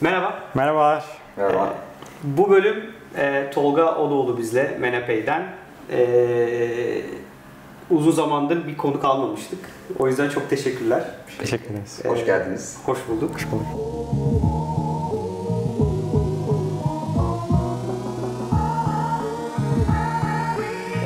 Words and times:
Merhaba. 0.00 0.42
Merhabalar. 0.54 1.04
Merhaba. 1.36 1.74
Bu 2.22 2.50
bölüm 2.50 2.92
e, 3.16 3.50
Tolga 3.54 3.96
Oluoğlu 3.96 4.38
bizle 4.38 4.76
Menepay'den. 4.80 5.46
E, 5.90 7.02
uzun 7.90 8.10
zamandır 8.10 8.66
bir 8.66 8.76
konuk 8.76 9.04
almamıştık. 9.04 9.58
O 9.98 10.06
yüzden 10.08 10.28
çok 10.28 10.50
teşekkürler. 10.50 11.04
Teşekkür 11.38 11.74
ederiz. 11.74 12.04
Hoş 12.04 12.24
geldiniz. 12.26 12.78
Hoş 12.86 12.98
bulduk. 13.08 13.34
Hoş 13.34 13.46
bulduk. 13.52 13.66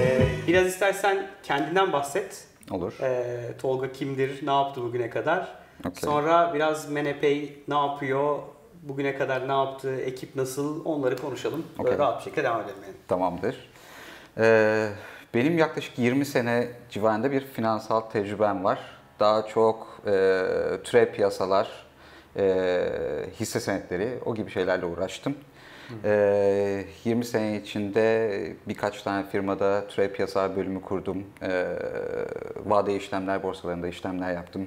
E, 0.00 0.28
biraz 0.48 0.66
istersen 0.66 1.26
kendinden 1.42 1.92
bahset. 1.92 2.44
Olur. 2.70 2.92
E, 3.02 3.26
Tolga 3.58 3.92
kimdir, 3.92 4.46
ne 4.46 4.52
yaptı 4.52 4.82
bugüne 4.82 5.10
kadar? 5.10 5.48
Okey. 5.80 6.02
Sonra 6.02 6.50
biraz 6.54 6.90
Menepay 6.90 7.48
ne 7.68 7.74
yapıyor, 7.74 8.38
bugüne 8.88 9.16
kadar 9.16 9.48
ne 9.48 9.52
yaptı, 9.52 9.96
ekip 10.00 10.36
nasıl 10.36 10.84
onları 10.84 11.16
konuşalım. 11.16 11.64
Böyle 11.78 11.88
Okey. 11.88 11.98
rahat 11.98 12.18
bir 12.18 12.24
şekilde 12.24 12.44
devam 12.44 12.60
edelim 12.60 12.78
yani. 12.82 12.94
Tamamdır. 13.08 13.70
Ee, 14.38 14.88
benim 15.34 15.58
yaklaşık 15.58 15.98
20 15.98 16.24
sene 16.24 16.68
civarında 16.90 17.32
bir 17.32 17.40
finansal 17.40 18.00
tecrübem 18.00 18.64
var. 18.64 18.78
Daha 19.20 19.46
çok 19.46 20.00
e, 20.06 20.10
türev 20.84 21.12
piyasalar, 21.12 21.68
e, 22.36 22.86
hisse 23.40 23.60
senetleri, 23.60 24.18
o 24.24 24.34
gibi 24.34 24.50
şeylerle 24.50 24.86
uğraştım. 24.86 25.34
Ee, 26.04 26.84
20 27.04 27.24
sene 27.24 27.56
içinde 27.60 28.56
birkaç 28.68 29.02
tane 29.02 29.26
firmada 29.26 29.88
türev 29.88 30.12
piyasalar 30.12 30.56
bölümü 30.56 30.82
kurdum. 30.82 31.24
Ee, 31.42 31.66
vade 32.66 32.96
işlemler 32.96 33.42
borsalarında 33.42 33.88
işlemler 33.88 34.32
yaptım. 34.32 34.66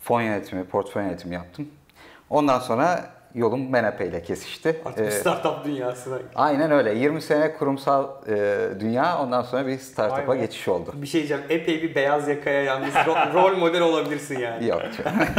Fon 0.00 0.22
yönetimi, 0.22 0.64
portföy 0.64 1.02
yönetimi 1.02 1.34
yaptım. 1.34 1.68
Ondan 2.30 2.58
sonra 2.58 3.10
yolum 3.34 3.70
Menepe 3.70 4.06
ile 4.06 4.22
kesişti. 4.22 4.80
Artık 4.84 4.98
bir 5.04 5.08
Ee, 5.08 5.10
startup 5.10 5.64
dünyasına. 5.64 6.18
Aynen 6.34 6.70
öyle. 6.70 6.94
20 6.94 7.22
sene 7.22 7.52
kurumsal 7.54 8.06
e, 8.28 8.58
dünya 8.80 9.18
ondan 9.18 9.42
sonra 9.42 9.66
bir 9.66 9.78
startup'a 9.78 10.36
geçiş 10.36 10.68
oldu. 10.68 10.90
Bir 10.94 11.06
şey 11.06 11.20
diyeceğim, 11.20 11.42
epey 11.48 11.82
bir 11.82 11.94
beyaz 11.94 12.28
yakaya 12.28 12.62
yalnız 12.62 12.94
ro- 12.94 13.34
rol 13.34 13.56
model 13.56 13.80
olabilirsin 13.82 14.38
yani. 14.38 14.66
Yok. 14.66 14.82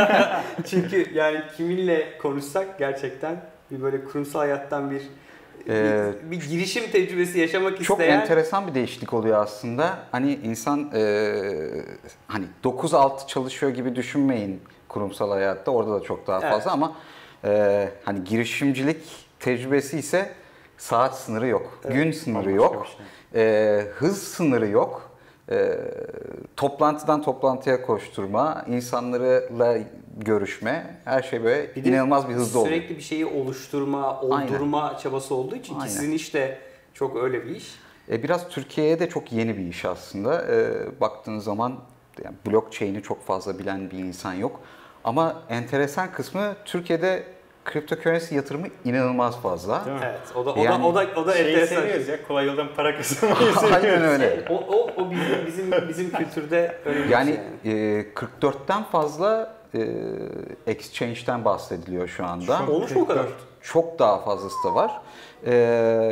Çünkü 0.66 1.14
yani 1.14 1.42
kiminle 1.58 2.18
konuşsak 2.18 2.80
gerçekten 2.80 3.36
bir 3.72 3.82
böyle 3.82 4.04
kurumsal 4.06 4.40
hayattan 4.40 4.92
bir 4.92 5.02
Ee, 5.70 6.12
bir, 6.24 6.32
bir 6.32 6.50
girişim 6.50 6.92
tecrübesi 6.92 7.40
yaşamak 7.40 7.84
Çok 7.84 8.00
isteyen 8.00 8.20
enteresan 8.20 8.68
bir 8.68 8.74
değişiklik 8.74 9.14
oluyor 9.14 9.44
aslında. 9.44 9.90
Hani 10.12 10.34
insan 10.36 10.92
e, 10.96 11.32
hani 12.28 12.46
9-6 12.64 13.28
çalışıyor 13.28 13.72
gibi 13.72 13.96
düşünmeyin 13.96 14.62
kurumsal 14.88 15.32
hayatta. 15.32 15.72
Orada 15.72 15.94
da 16.00 16.04
çok 16.04 16.28
daha 16.28 16.40
Evet. 16.40 16.52
fazla 16.52 16.72
ama 16.72 16.96
e, 17.46 17.90
hani 18.04 18.24
girişimcilik 18.24 18.98
tecrübesi 19.40 20.00
ise 20.00 20.30
saat 20.78 21.18
sınırı 21.18 21.48
yok. 21.48 21.80
Gün 21.90 22.12
sınırı 22.12 22.52
yok. 22.52 22.88
bir 23.34 23.40
e, 23.40 23.82
hız 23.96 24.24
sınırı 24.24 24.68
yok. 24.68 25.12
E, 25.52 25.78
toplantıdan 26.58 27.22
toplantıya 27.22 27.82
koşturma, 27.82 28.66
insanlarla 28.70 29.78
görüşme, 30.18 30.98
her 31.06 31.22
şey 31.22 31.44
böyle 31.44 31.76
Bir 31.76 31.84
inanılmaz 31.86 32.30
bir 32.30 32.34
hızda 32.34 32.60
oluyor. 32.60 32.76
sürekli 32.76 32.98
bir 32.98 33.02
şeyi 33.02 33.26
oluşturma, 33.26 34.22
oldurma 34.22 34.98
çabası 34.98 35.36
olduğu 35.36 35.56
için 35.56 35.74
ki 35.74 35.80
Aynen. 35.82 35.94
sizin 35.94 36.12
iş 36.12 36.34
de 36.34 36.58
çok 36.94 37.16
öyle 37.16 37.46
bir 37.46 37.56
iş. 37.56 37.76
E, 38.12 38.24
biraz 38.24 38.50
Türkiye'ye 38.50 39.00
de 39.00 39.10
çok 39.10 39.32
yeni 39.32 39.58
bir 39.58 39.68
iş 39.68 39.86
aslında. 39.86 40.46
E, 40.52 40.72
baktığın 41.02 41.40
zaman 41.40 41.76
yani 42.24 42.36
blockchain'i 42.48 43.02
çok 43.02 43.26
fazla 43.26 43.60
bilen 43.60 43.92
bir 43.92 43.98
insan 43.98 44.34
yok. 44.34 44.62
Ama 45.04 45.42
enteresan 45.50 46.12
kısmı 46.12 46.56
Türkiye'de 46.66 47.24
cryptocurrency 47.74 48.36
yatırımı 48.36 48.68
inanılmaz 48.86 49.42
fazla. 49.42 49.84
Evet. 50.04 50.20
O 50.36 50.46
da 50.46 50.54
o 50.54 50.64
Yani 50.64 50.84
da 50.84 50.88
o 50.88 50.96
da 50.96 51.06
o 51.16 51.28
da 51.28 51.34
Şeyi 51.34 51.48
enteresan. 51.48 51.76
seviyoruz 51.82 52.08
ya, 52.08 52.24
kolay 52.28 52.46
yoldan 52.48 52.68
para 52.76 52.98
kazanmayı 52.98 53.36
seviyoruz. 53.54 53.84
Aynen 53.84 54.02
öyle. 54.04 54.46
O, 54.50 54.54
o, 54.56 54.90
o 55.02 55.12
bizim 55.12 55.46
bizim 55.48 55.88
bizim 55.90 56.12
kültürde 56.12 56.78
öyle 56.86 57.04
bir 57.04 57.10
Yani 57.10 57.40
şey 57.64 58.00
e, 58.00 58.02
44'ten 58.14 58.84
fazla 58.84 59.56
e, 59.76 59.80
exchange'den 60.68 61.46
bahsediliyor 61.46 62.08
şu 62.08 62.26
anda. 62.26 62.58
Çok- 62.58 62.70
Olmuş 62.70 62.92
mu 62.96 63.02
o 63.02 63.06
kadar? 63.08 63.26
Çok 63.62 64.00
daha 64.00 64.18
fazlası 64.26 64.56
da 64.66 64.76
var. 64.76 65.02
E, 65.46 65.54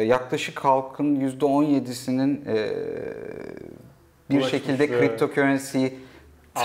yaklaşık 0.08 0.60
halkın 0.60 1.16
%17'sinin 1.16 2.46
e, 2.48 2.70
bir 4.30 4.36
Ulaşmış 4.36 4.52
şekilde 4.52 4.88
cryptocurrency 4.88 5.88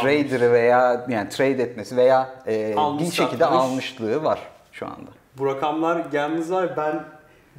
trader'ı 0.01 0.53
veya 0.53 1.07
yani 1.09 1.29
trade 1.29 1.63
etmesi 1.63 1.97
veya 1.97 2.35
e, 2.47 2.75
Almış, 2.77 3.03
bir 3.03 3.11
şekilde 3.13 3.45
satmış. 3.45 3.61
almışlığı 3.63 4.25
var 4.25 4.39
şu 4.73 4.87
anda. 4.87 5.11
Bu 5.39 5.47
rakamlar 5.47 6.03
yalnız 6.13 6.53
var 6.53 6.77
ben 6.77 7.05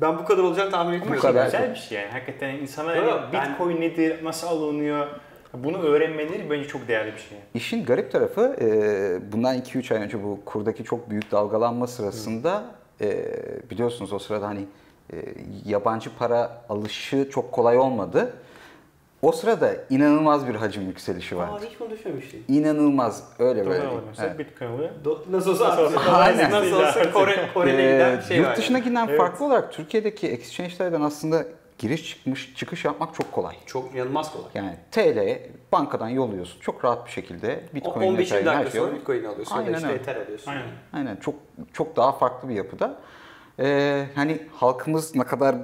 ben 0.02 0.18
bu 0.18 0.26
kadar 0.26 0.44
olacağını 0.44 0.72
tahmin 0.72 0.88
Ama 0.94 0.96
etmiyordum. 0.96 1.22
kadar. 1.30 1.46
güzel 1.46 1.70
bir 1.72 1.76
şey 1.76 1.98
yani. 2.02 2.12
Hakikaten 2.12 2.50
insanlar 2.56 2.96
Yok, 2.96 3.12
hani 3.22 3.34
ben- 3.34 3.52
Bitcoin 3.52 3.82
nedir, 3.82 4.24
nasıl 4.24 4.48
alınıyor, 4.48 5.08
bunu 5.54 5.78
öğrenmeleri 5.82 6.50
bence 6.50 6.68
çok 6.68 6.88
değerli 6.88 7.14
bir 7.14 7.20
şey. 7.20 7.38
İşin 7.54 7.86
garip 7.86 8.12
tarafı 8.12 8.56
e, 8.62 9.32
bundan 9.32 9.58
2-3 9.58 9.94
ay 9.96 10.02
önce 10.02 10.24
bu 10.24 10.40
kurdaki 10.46 10.84
çok 10.84 11.10
büyük 11.10 11.32
dalgalanma 11.32 11.88
sırasında 11.88 12.64
e, 13.02 13.26
biliyorsunuz 13.70 14.14
o 14.14 14.20
sırada 14.20 14.48
hani 14.48 14.66
e, 15.14 15.16
yabancı 15.66 16.10
para 16.20 16.62
alışı 16.70 17.30
çok 17.30 17.52
kolay 17.52 17.78
olmadı. 17.78 18.34
O 19.24 19.32
sırada 19.32 19.76
inanılmaz 19.90 20.48
bir 20.48 20.56
hacim 20.56 20.84
yükselişi 20.88 21.36
Aa, 21.36 21.38
vardı. 21.38 21.66
hiç 21.70 21.80
bunu 21.80 21.90
düşünmemiştim. 21.90 22.44
İnanılmaz 22.48 23.24
öyle 23.40 23.66
böyle. 23.66 23.84
Dolar 23.86 24.02
mesela 24.10 24.28
Evet. 24.28 24.40
Bitcoin 24.40 24.70
alıyor. 24.72 24.90
Do- 25.06 25.32
nasıl 25.32 25.52
olsa 25.52 25.66
artık. 25.66 26.08
Aynen. 26.14 26.52
Nasıl 26.52 26.74
olsa 26.74 27.12
Kore, 27.12 27.50
Kore'de 27.54 27.72
giden 27.94 28.18
Ee, 28.18 28.22
şey 28.22 28.38
yurt 28.38 28.48
var. 28.48 28.58
dışındakinden 28.58 29.08
Evet. 29.08 29.18
farklı 29.18 29.46
olarak 29.46 29.74
Türkiye'deki 29.74 30.28
exchange'lerden 30.28 31.02
aslında 31.02 31.46
giriş 31.78 32.10
çıkmış 32.10 32.56
çıkış 32.56 32.86
yapmak 32.86 33.16
çok 33.16 33.32
kolay. 33.32 33.56
Çok 33.66 33.96
inanılmaz 33.96 34.32
kolay. 34.34 34.46
Yani 34.54 34.76
TL 34.92 35.40
bankadan 35.72 36.10
yolluyorsun 36.10 36.60
çok 36.62 36.86
rahat 36.86 37.06
bir 37.06 37.12
şekilde 37.12 37.64
O- 37.72 37.76
Bitcoin 37.76 38.08
15 38.08 38.28
Ethereum, 38.32 38.48
her 38.48 38.56
dakika 38.56 38.72
şey 38.72 38.80
sonra 38.80 38.88
oluyor. 38.90 39.00
Bitcoin 39.00 39.24
alıyorsun 39.24 39.56
ya 39.56 39.62
da 39.62 39.66
Aynen 39.66 39.78
işte 39.78 39.88
öyle. 39.88 40.00
Ether 40.00 40.16
alıyorsun. 40.16 40.52
Aynen. 40.52 40.64
Aynen 40.94 41.16
çok 41.16 41.36
çok 41.74 41.96
daha 41.96 42.12
farklı 42.12 42.50
bir 42.50 42.56
yapıda. 42.56 42.96
Ee, 43.60 44.06
hani 44.16 44.38
halkımız 44.56 45.16
ne 45.16 45.24
kadar 45.24 45.56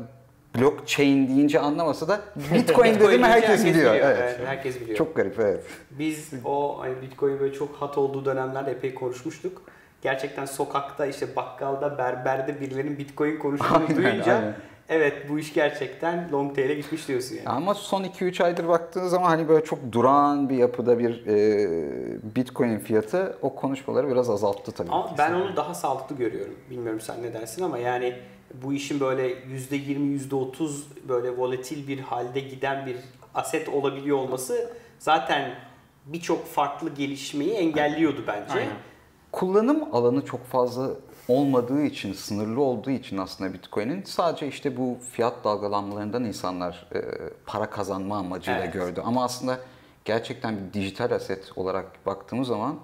blockchain 0.57 1.27
deyince 1.27 1.59
anlamasa 1.59 2.07
da 2.07 2.21
Bitcoin 2.53 2.99
dedi 2.99 3.17
mi 3.17 3.25
herkes 3.25 3.65
biliyor. 3.65 3.93
biliyor. 3.93 3.95
Evet. 3.95 4.35
Evet, 4.37 4.47
herkes 4.47 4.81
biliyor. 4.81 4.97
Çok 4.97 5.15
garip 5.15 5.39
evet. 5.39 5.63
Biz 5.91 6.31
o 6.45 6.79
hani 6.79 7.01
Bitcoin 7.01 7.39
böyle 7.39 7.53
çok 7.53 7.75
hat 7.75 7.97
olduğu 7.97 8.25
dönemlerde 8.25 8.71
epey 8.71 8.93
konuşmuştuk. 8.93 9.61
Gerçekten 10.01 10.45
sokakta 10.45 11.05
işte 11.05 11.35
bakkalda 11.35 11.97
berberde 11.97 12.61
birilerinin 12.61 12.97
Bitcoin 12.97 13.37
konuştuğunu 13.37 13.77
Aynen, 13.77 13.95
duyunca 13.95 14.35
aynen. 14.35 14.55
evet 14.89 15.29
bu 15.29 15.39
iş 15.39 15.53
gerçekten 15.53 16.31
long 16.31 16.55
tail'e 16.55 16.73
gitmiş 16.73 17.07
diyorsun 17.07 17.35
yani. 17.35 17.49
Ama 17.49 17.73
son 17.73 18.03
2-3 18.03 18.43
aydır 18.43 18.67
baktığın 18.67 19.07
zaman 19.07 19.29
hani 19.29 19.49
böyle 19.49 19.65
çok 19.65 19.79
duran 19.91 20.49
bir 20.49 20.55
yapıda 20.55 20.99
bir 20.99 21.25
e, 21.27 21.35
Bitcoin 22.35 22.79
fiyatı 22.79 23.37
o 23.41 23.55
konuşmaları 23.55 24.09
biraz 24.09 24.29
azalttı 24.29 24.71
tabii. 24.71 24.91
Ama 24.91 25.15
ben 25.17 25.33
onu 25.33 25.55
daha 25.55 25.73
sağlıklı 25.73 26.15
görüyorum. 26.15 26.55
Bilmiyorum 26.69 27.01
sen 27.01 27.23
ne 27.23 27.33
dersin 27.33 27.63
ama 27.63 27.77
yani 27.77 28.15
bu 28.53 28.73
işin 28.73 28.99
böyle 28.99 29.33
%20, 29.33 30.29
%30 30.29 30.81
böyle 31.09 31.37
volatil 31.37 31.87
bir 31.87 31.99
halde 31.99 32.39
giden 32.39 32.85
bir 32.85 32.97
aset 33.35 33.69
olabiliyor 33.69 34.17
olması 34.17 34.69
zaten 34.99 35.55
birçok 36.05 36.45
farklı 36.45 36.89
gelişmeyi 36.89 37.51
engelliyordu 37.51 38.23
bence. 38.27 38.53
Aynen. 38.53 38.73
Kullanım 39.31 39.95
alanı 39.95 40.25
çok 40.25 40.45
fazla 40.45 40.89
olmadığı 41.27 41.81
için, 41.83 42.13
sınırlı 42.13 42.61
olduğu 42.61 42.89
için 42.91 43.17
aslında 43.17 43.53
Bitcoin'in 43.53 44.03
sadece 44.03 44.47
işte 44.47 44.77
bu 44.77 44.97
fiyat 45.11 45.43
dalgalanmalarından 45.43 46.23
insanlar 46.23 46.87
e, 46.95 46.99
para 47.45 47.69
kazanma 47.69 48.17
amacıyla 48.17 48.59
Evet. 48.63 48.73
gördü. 48.73 49.01
Ama 49.05 49.23
aslında 49.23 49.59
gerçekten 50.05 50.57
bir 50.57 50.73
dijital 50.73 51.11
aset 51.11 51.51
olarak 51.55 52.05
baktığımız 52.05 52.47
zaman 52.47 52.75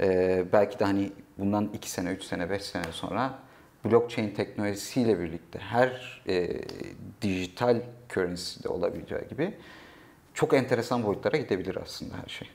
e, 0.00 0.44
belki 0.52 0.78
de 0.78 0.84
hani 0.84 1.12
bundan 1.38 1.70
2 1.74 1.90
sene, 1.90 2.10
3 2.10 2.24
sene, 2.24 2.50
5 2.50 2.62
sene 2.62 2.92
sonra 2.92 3.38
blockchain 3.90 4.30
teknolojisiyle 4.30 5.20
birlikte 5.20 5.58
her 5.58 6.22
e, 6.28 6.48
dijital 7.22 7.80
currency'de 8.08 8.68
olabileceği 8.68 9.22
gibi 9.30 9.54
çok 10.34 10.54
enteresan 10.54 11.04
boyutlara 11.04 11.36
gidebilir 11.36 11.78
aslında 11.82 12.14
her 12.24 12.28
şey. 12.28 12.48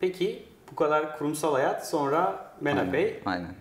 Peki 0.00 0.44
bu 0.72 0.76
kadar 0.76 1.18
kurumsal 1.18 1.54
hayat 1.54 1.88
sonra 1.88 2.52
Menapay. 2.60 3.14
Aynen. 3.26 3.54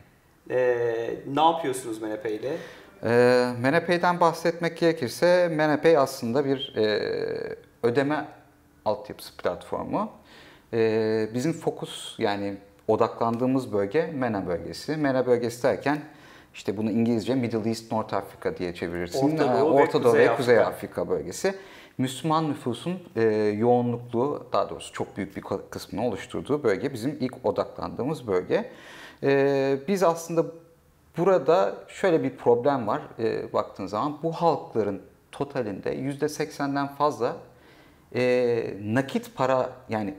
Ee, 0.50 1.16
ne 1.34 1.42
yapıyorsunuz 1.42 2.02
Menapay 2.02 2.36
ile? 2.36 2.58
E, 3.04 3.10
Menepay'den 3.60 4.20
bahsetmek 4.20 4.78
gerekirse 4.78 5.48
Menepay 5.52 5.98
aslında 5.98 6.46
bir 6.46 6.76
e, 6.76 7.56
ödeme 7.84 8.26
altyapısı 8.86 9.38
platformu. 9.38 10.12
E, 10.74 11.30
bizim 11.34 11.54
fokus 11.54 12.16
yani 12.20 12.58
odaklandığımız 12.88 13.74
bölge 13.74 14.12
MENA 14.14 14.48
bölgesi. 14.48 14.98
MENA 14.98 15.26
bölgesi 15.26 15.64
derken 15.64 16.02
işte 16.54 16.78
bunu 16.78 16.92
İngilizce 16.92 17.36
Middle 17.36 17.70
East 17.70 17.92
North 17.92 18.14
Africa 18.14 18.58
diye 18.58 18.74
çevirirsin. 18.74 19.32
Orta 19.32 19.48
Doğu 19.48 19.56
E, 19.56 19.58
ve 19.58 19.62
Orta 19.64 20.04
Doğu 20.04 20.12
Kuzey 20.12 20.30
ve 20.30 20.36
Kuzey 20.36 20.58
Afrika. 20.58 20.76
Afrika 20.76 21.10
bölgesi. 21.10 21.56
Müslüman 21.98 22.50
nüfusun 22.50 23.00
e, 23.16 23.22
yoğunluklu, 23.58 24.48
daha 24.54 24.70
doğrusu 24.70 24.94
çok 24.94 25.18
büyük 25.18 25.36
bir 25.38 25.44
kısmını 25.70 26.08
oluşturduğu 26.08 26.64
bölge 26.64 26.94
bizim 26.94 27.18
ilk 27.20 27.46
odaklandığımız 27.46 28.28
bölge. 28.28 28.72
E, 29.24 29.78
biz 29.88 30.04
aslında 30.04 30.46
Burada 31.18 31.76
şöyle 31.88 32.24
bir 32.24 32.30
problem 32.30 32.88
var 32.88 33.02
e, 33.20 33.54
baktığın 33.54 33.88
zaman. 33.88 34.18
Bu 34.24 34.32
halkların 34.32 35.02
totalinde 35.32 35.96
%80'den 35.96 36.88
fazla 36.88 37.38
e, 38.16 38.74
nakit 38.84 39.36
para 39.36 39.70
yani 39.90 40.14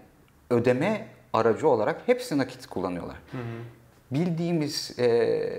ödeme 0.50 1.08
aracı 1.32 1.68
olarak 1.68 2.02
hepsi 2.06 2.38
nakit 2.38 2.66
kullanıyorlar. 2.66 3.16
Bildiğimiz 4.10 4.98
e, 4.98 5.50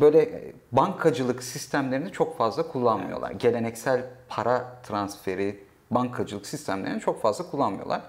böyle 0.00 0.52
bankacılık 0.72 1.42
sistemlerini 1.42 2.12
çok 2.12 2.38
fazla 2.38 2.68
kullanmıyorlar. 2.68 3.30
Geleneksel 3.30 4.04
para 4.28 4.80
transferi, 4.82 5.64
bankacılık 5.90 6.46
sistemlerini 6.46 7.00
çok 7.00 7.22
fazla 7.22 7.50
kullanmıyorlar. 7.50 8.00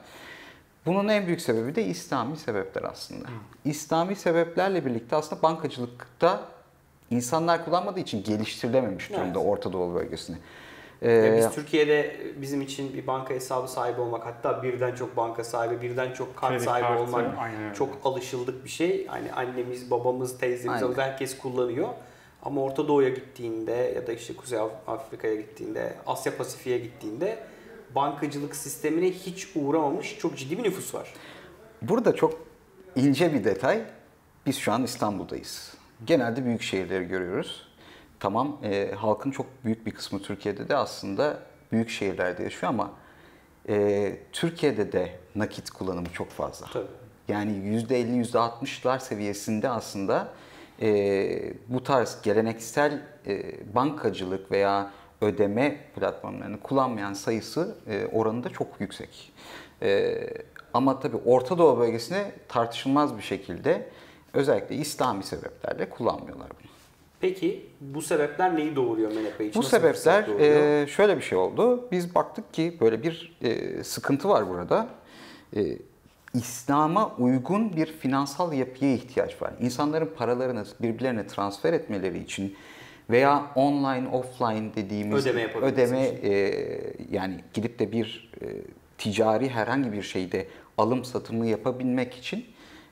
Bunun 0.86 1.08
en 1.08 1.28
büyük 1.28 1.42
sebebi 1.42 1.76
de 1.76 1.84
İslami 1.84 2.38
sebepler 2.38 2.84
aslında. 2.84 3.28
İslami 3.66 4.16
sebeplerle 4.16 4.86
birlikte 4.86 5.16
aslında 5.16 5.42
bankacılıkta 5.42 6.42
insanlar 7.10 7.66
kullanmadığı 7.66 8.00
için 8.00 8.24
geliştirilememiş 8.24 9.10
durumda 9.10 9.40
Evet. 9.40 9.50
Orta 9.50 9.74
Doğu 9.74 9.94
bölgesinde. 9.96 10.38
Ya 11.02 11.12
Ee, 11.12 11.38
biz 11.38 11.56
Türkiye'de 11.56 12.16
bizim 12.42 12.62
için 12.62 12.94
bir 12.94 13.08
banka 13.08 13.34
hesabı 13.34 13.68
sahibi 13.68 14.02
olmak 14.02 14.26
hatta 14.26 14.64
birden 14.64 14.96
çok 14.96 15.18
banka 15.18 15.44
sahibi, 15.44 15.82
birden 15.82 16.14
çok 16.14 16.38
kart 16.38 16.52
Kredi 16.52 16.64
sahibi 16.64 16.88
kartı, 16.88 17.04
olmak 17.04 17.38
aynen 17.38 17.74
çok 17.74 17.90
alışıldık 18.04 18.64
bir 18.66 18.70
şey. 18.70 19.08
Hani 19.08 19.32
annemiz, 19.32 19.92
babamız, 19.92 20.38
teyzemiz, 20.38 20.84
Aynen. 20.84 20.96
herkes 20.98 21.38
kullanıyor. 21.38 21.88
Ama 22.44 22.64
Orta 22.64 22.88
Doğu'ya 22.88 23.10
gittiğinde 23.10 23.72
ya 23.96 24.08
da 24.08 24.14
işte 24.14 24.36
Kuzey 24.36 24.60
Af- 24.60 24.72
Afrika'ya 24.88 25.36
gittiğinde, 25.36 25.94
Asya 26.08 26.38
Pasifik'e 26.38 26.78
gittiğinde 26.78 27.40
bankacılık 27.96 28.56
sistemine 28.56 29.12
hiç 29.12 29.48
uğramamış 29.56 30.18
çok 30.20 30.38
ciddi 30.38 30.58
bir 30.58 30.64
nüfus 30.64 30.96
var. 30.96 31.14
Burada 31.82 32.16
çok 32.16 32.34
ince 32.96 33.34
bir 33.34 33.44
detay. 33.44 33.82
Biz 34.46 34.58
şu 34.58 34.72
an 34.72 34.84
İstanbul'dayız. 34.84 35.74
Genelde 36.06 36.46
büyük 36.46 36.62
şehirleri 36.62 37.08
görüyoruz. 37.08 37.69
Tamam, 38.20 38.58
e, 38.64 38.92
halkın 38.96 39.32
çok 39.32 39.46
büyük 39.66 39.86
bir 39.86 39.92
kısmı 39.92 40.22
Türkiye'de 40.22 40.70
de 40.70 40.76
aslında 40.76 41.40
büyük 41.72 41.90
şehirlerde 41.90 42.44
yaşıyor 42.44 42.74
ama 42.74 42.92
e, 43.70 44.16
Türkiye'de 44.32 44.92
de 44.92 45.20
nakit 45.36 45.70
kullanımı 45.70 46.10
çok 46.14 46.30
fazla. 46.30 46.68
Tabii. 46.74 46.88
Yani 47.28 47.52
%50, 47.52 48.32
%60'lar 48.32 49.00
seviyesinde 49.00 49.70
aslında 49.70 50.28
e, 50.82 51.54
bu 51.68 51.84
tarz 51.84 52.18
geleneksel 52.24 53.02
e, 53.28 53.56
bankacılık 53.76 54.52
veya 54.52 54.92
ödeme 55.22 55.78
platformlarını 55.96 56.60
kullanmayan 56.60 57.14
sayısı 57.14 57.76
e, 57.88 58.06
oranı 58.06 58.44
da 58.44 58.50
çok 58.50 58.68
yüksek. 58.80 59.34
E, 59.82 60.20
ama 60.74 61.00
tabii 61.00 61.18
Orta 61.26 61.58
Doğu 61.58 61.80
bölgesinde 61.80 62.32
tartışılmaz 62.48 63.18
bir 63.18 63.24
şekilde 63.24 63.90
özellikle 64.34 64.76
İslami 64.76 65.24
sebeplerle 65.24 65.90
kullanmıyorlar 65.90 66.50
bunu. 66.50 66.69
Peki 67.22 67.66
bu 67.82 68.02
sebepler 68.02 68.56
neyi 68.56 68.76
doğuruyor 68.76 69.12
Bey 69.12 69.48
için? 69.48 69.62
Bu 69.62 69.66
Nasıl 69.66 69.70
sebepler 69.70 70.40
e, 70.40 70.88
şöyle 70.88 71.18
bir 71.18 71.22
şey 71.22 71.38
oldu. 71.38 71.88
Biz 71.92 72.16
baktık 72.16 72.54
ki 72.54 72.78
böyle 72.82 73.04
bir 73.04 73.38
e, 73.42 73.84
sıkıntı 73.84 74.30
var 74.30 74.50
burada. 74.50 74.88
E, 75.56 75.78
İslam'a 76.34 77.16
uygun 77.16 77.76
bir 77.76 77.86
finansal 77.86 78.54
yapıya 78.54 78.94
ihtiyaç 78.94 79.42
var. 79.42 79.54
İnsanların 79.60 80.10
paralarını 80.18 80.66
birbirlerine 80.82 81.28
transfer 81.28 81.74
etmeleri 81.74 82.20
için 82.20 82.56
veya 83.10 83.52
online, 83.56 84.08
offline 84.08 84.76
dediğimiz 84.76 85.28
Ödeme 85.28 85.54
ödeme 85.54 86.04
e, 86.04 86.34
yani 87.12 87.44
gidip 87.54 87.80
de 87.80 87.92
bir 87.92 88.32
e, 88.42 88.46
ticari 88.98 89.50
herhangi 89.50 89.92
bir 89.92 90.02
şeyde 90.02 90.48
alım 90.78 91.06
satımı 91.06 91.48
yapabilmek 91.48 92.16
için 92.16 92.46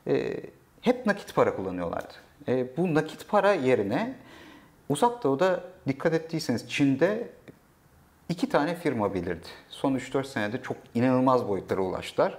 e, 0.07 0.33
hep 0.81 1.05
nakit 1.05 1.35
para 1.35 1.55
kullanıyorlardı. 1.55 2.13
E, 2.47 2.77
bu 2.77 2.93
nakit 2.95 3.27
para 3.27 3.53
yerine 3.53 4.15
Uzak 4.89 5.23
Doğu'da 5.23 5.63
dikkat 5.87 6.13
ettiyseniz 6.13 6.69
Çin'de 6.69 7.29
iki 8.29 8.49
tane 8.49 8.75
firma 8.75 9.13
belirdi. 9.13 9.47
Son 9.69 9.95
3-4 9.95 10.25
senede 10.25 10.61
çok 10.61 10.77
inanılmaz 10.95 11.47
boyutlara 11.47 11.81
ulaştılar. 11.81 12.37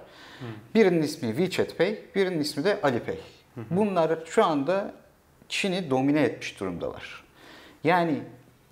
Birinin 0.75 1.01
ismi 1.01 1.27
WeChat 1.27 1.77
Pay, 1.77 1.99
birinin 2.15 2.39
ismi 2.39 2.63
de 2.63 2.81
Alipay. 2.83 3.17
Bunlar 3.69 4.19
şu 4.25 4.45
anda 4.45 4.93
Çin'i 5.49 5.89
domine 5.89 6.21
etmiş 6.21 6.59
durumdalar. 6.59 7.23
Yani 7.83 8.23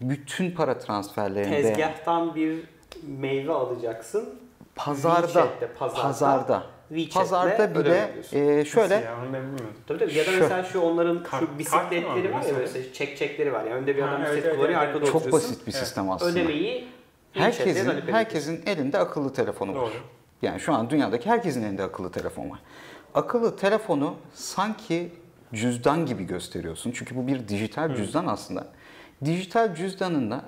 bütün 0.02 0.52
para 0.52 0.78
transferlerinde 0.78 1.62
Tezgahtan 1.62 2.36
bir 2.36 2.64
meyve 3.08 3.52
alacaksın. 3.52 4.40
pazarda, 4.76 5.50
pazarda, 5.80 6.02
pazarda, 6.02 6.64
WeChat'le 6.90 7.14
pazarda 7.14 7.76
bile 7.76 8.16
e, 8.32 8.66
şöyle 8.66 8.96
Nasıl 8.96 9.06
ya? 9.06 9.16
Onu 9.24 9.34
ben 9.34 9.42
bilmiyordum. 9.42 9.74
Tabii 9.88 10.00
tabii 10.00 10.14
ya 10.14 10.26
da 10.26 10.32
mesela 10.32 10.64
şu 10.64 10.80
onların 10.82 11.24
Kart- 11.24 11.40
şu 11.40 11.60
bisikletleri 11.60 12.34
var 12.34 12.42
ya 12.42 12.54
mesela 12.60 12.94
çek 12.94 13.18
çekleri 13.18 13.54
var. 13.54 13.64
Yani 13.64 13.74
önde 13.74 13.98
bir 13.98 14.04
adam 14.04 14.22
bisiklet 14.22 14.46
evet, 14.46 14.56
kullanıyor 14.56 14.82
evet, 14.82 14.88
arkada 14.90 15.06
çok 15.06 15.16
oturuyorsun. 15.16 15.52
basit 15.52 15.68
bir 15.68 15.72
sistem 15.72 16.12
aslında. 16.12 16.32
Ödemeyi 16.32 16.88
Herkesin 17.34 18.02
herkesin 18.08 18.64
elinde 18.66 18.98
akıllı 18.98 19.34
telefonu 19.34 19.76
var. 19.76 19.82
Doğru. 19.82 19.92
Yani 20.42 20.60
şu 20.60 20.74
an 20.74 20.90
dünyadaki 20.90 21.30
herkesin 21.30 21.64
elinde 21.64 21.84
akıllı 21.84 22.12
telefon 22.12 22.50
var. 22.50 22.60
Akıllı 23.14 23.56
telefonu 23.58 24.16
sanki 24.34 25.12
cüzdan 25.54 26.06
gibi 26.06 26.24
gösteriyorsun. 26.24 26.92
Çünkü 26.92 27.16
bu 27.16 27.28
bir 27.28 27.48
dijital 27.48 27.96
cüzdan 27.96 28.28
aslında. 28.28 28.68
Dijital 29.26 29.76
cüzdanınla 29.76 30.46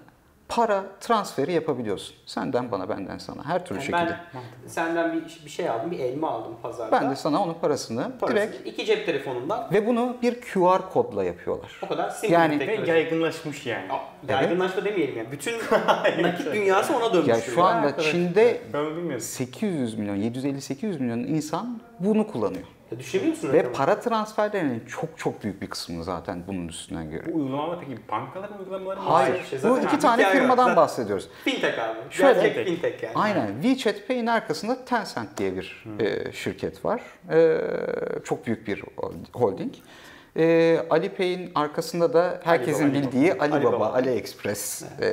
para 0.49 0.83
transferi 0.99 1.51
yapabiliyorsun. 1.53 2.15
Senden 2.25 2.71
bana, 2.71 2.89
benden 2.89 3.17
sana. 3.17 3.45
Her 3.45 3.65
türlü 3.65 3.79
Yani 3.79 3.85
şekilde. 3.85 4.17
ben 4.33 4.67
senden 4.67 5.13
bir, 5.13 5.41
bir 5.45 5.49
şey 5.49 5.69
aldım, 5.69 5.91
bir 5.91 5.99
elma 5.99 6.29
aldım 6.29 6.53
pazarda. 6.61 6.91
Ben 7.01 7.11
de 7.11 7.15
sana 7.15 7.43
onun 7.43 7.53
parasını 7.53 8.11
Parasını 8.19 8.39
direkt 8.39 8.67
iki 8.67 8.85
cep 8.85 9.05
telefonundan 9.05 9.67
ve 9.73 9.87
bunu 9.87 10.17
bir 10.21 10.41
QR 10.41 10.89
kodla 10.93 11.23
yapıyorlar. 11.23 11.79
o 11.83 11.87
kadar 11.87 12.09
simple 12.09 12.33
Yani- 12.35 12.55
bir 12.55 12.59
Ve 12.59 12.65
teknoloji. 12.65 12.91
yaygınlaşmış 12.91 13.65
yani. 13.65 13.85
Ya, 14.27 14.35
Yaygınlaşma 14.35 14.85
demeyelim 14.85 15.17
yani. 15.17 15.31
Bütün 15.31 15.53
nakit 16.23 16.45
dünyası 16.53 16.97
ona 16.97 17.13
dönmüş. 17.13 17.27
Ya 17.27 17.41
şu 17.41 17.63
anda 17.63 17.87
arkadaş. 17.87 18.11
Çin'de 18.11 18.61
Ben 18.73 18.79
onu 18.79 18.89
bilmiyordum. 18.95 19.19
800 19.21 19.97
milyon, 19.97 20.15
750-800 20.17 20.99
milyon 20.99 21.19
insan 21.19 21.81
bunu 21.99 22.27
kullanıyor. 22.27 22.63
Ya 22.91 22.99
düşünebiliyor 22.99 23.35
musun 23.35 23.53
Ve 23.53 23.57
rakamı? 23.57 23.73
para 23.75 23.99
transferlerinin 23.99 24.83
çok 24.85 25.17
çok 25.17 25.43
büyük 25.43 25.61
bir 25.61 25.67
kısmını 25.67 26.03
zaten 26.03 26.43
bunun 26.47 26.67
üstünden 26.67 27.05
Bu 27.07 27.11
görüyor. 27.11 27.35
uygulamalar 27.37 27.79
peki 27.79 28.01
bankaların 28.11 28.59
uygulamaları 28.59 28.99
mı? 29.01 29.09
Hayır. 29.09 29.41
işte 29.43 29.69
Bu 29.69 29.79
iki 29.79 29.99
tane 29.99 30.29
firmadan 30.31 30.55
Zaten- 30.63 30.75
bahsediyoruz. 30.75 31.29
Fintech 31.43 31.79
abi. 31.79 31.97
Şöyle- 32.09 32.41
Gerçek 32.47 32.67
fintech 32.67 33.03
yani. 33.03 33.13
Aynen. 33.15 33.61
WeChat 33.61 34.07
Pay'in 34.07 34.27
arkasında 34.27 34.85
Tencent 34.85 35.37
diye 35.37 35.55
bir 35.55 35.85
e, 35.99 36.31
şirket 36.31 36.85
var. 36.85 37.01
E, 37.31 37.57
çok 38.23 38.45
büyük 38.47 38.67
bir 38.67 38.83
holding. 39.33 39.73
E, 40.37 40.79
Alipay'in 40.89 41.51
arkasında 41.55 42.13
da 42.13 42.39
herkesin 42.43 42.83
Alibaba, 42.89 43.01
bildiği 43.03 43.33
Alibaba. 43.33 43.55
Alibaba. 43.67 43.93
AliExpress 43.93 44.83
e, 45.01 45.05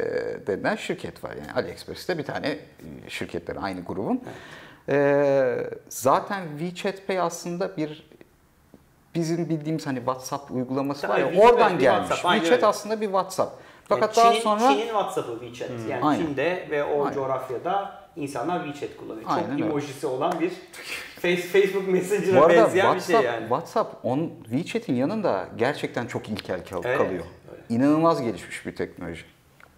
denilen 0.47 0.77
şirket 0.77 1.25
var. 1.25 1.31
Yani 1.39 1.53
AliExpress'te 1.53 2.19
bir 2.19 2.25
tane 2.25 2.59
şirketler 3.09 3.57
aynı 3.63 3.81
grubun. 3.85 4.21
E, 4.89 5.71
zaten 5.89 6.43
WeChat 6.59 7.07
Pay 7.07 7.21
aslında 7.21 7.77
bir 7.77 8.07
bizim 9.15 9.49
bildiğimiz 9.49 9.87
hani 9.87 9.99
WhatsApp 9.99 10.51
uygulaması 10.51 11.09
var 11.09 11.19
ya 11.19 11.25
Tabii, 11.25 11.35
WeChat 11.37 11.53
oradan 11.55 11.79
gelmiş. 11.79 12.09
WhatsApp, 12.09 12.35
WeChat 12.35 12.57
öyle. 12.59 12.67
aslında 12.67 13.01
bir 13.01 13.07
WhatsApp. 13.07 13.53
Fakat 13.89 14.17
Yani 14.17 14.25
daha 14.27 14.41
sonra 14.41 14.73
Çin'in 14.73 14.87
WhatsApp'ı 14.87 15.39
WeChat. 15.41 15.71
Yani 15.91 16.05
Aynen. 16.05 16.27
Çin'de 16.27 16.67
ve 16.71 16.85
o 16.85 17.05
Aynen. 17.05 17.15
coğrafyada 17.15 17.95
insanlar 18.17 18.65
WeChat 18.65 18.97
kullanıyor. 18.97 19.27
Aynen 19.29 19.43
Çok 19.43 19.53
öyle. 19.53 19.65
emojisi 19.65 20.07
olan 20.07 20.41
bir 20.41 20.53
Face- 21.23 21.37
Facebook 21.37 21.89
Messenger'a 21.89 22.49
benzeyen 22.49 22.67
WhatsApp, 22.85 23.09
bir 23.09 23.15
şey 23.15 23.23
yani. 23.23 23.41
WhatsApp 23.41 24.05
on 24.05 24.31
WeChat'in 24.51 24.95
yanında 24.95 25.49
gerçekten 25.57 26.07
çok 26.07 26.29
ilkel 26.29 26.65
kal- 26.71 26.83
Evet, 26.85 26.99
kalıyor. 26.99 27.25
İnanılmaz 27.69 28.23
gelişmiş 28.23 28.67
bir 28.67 28.77
teknoloji. 28.77 29.25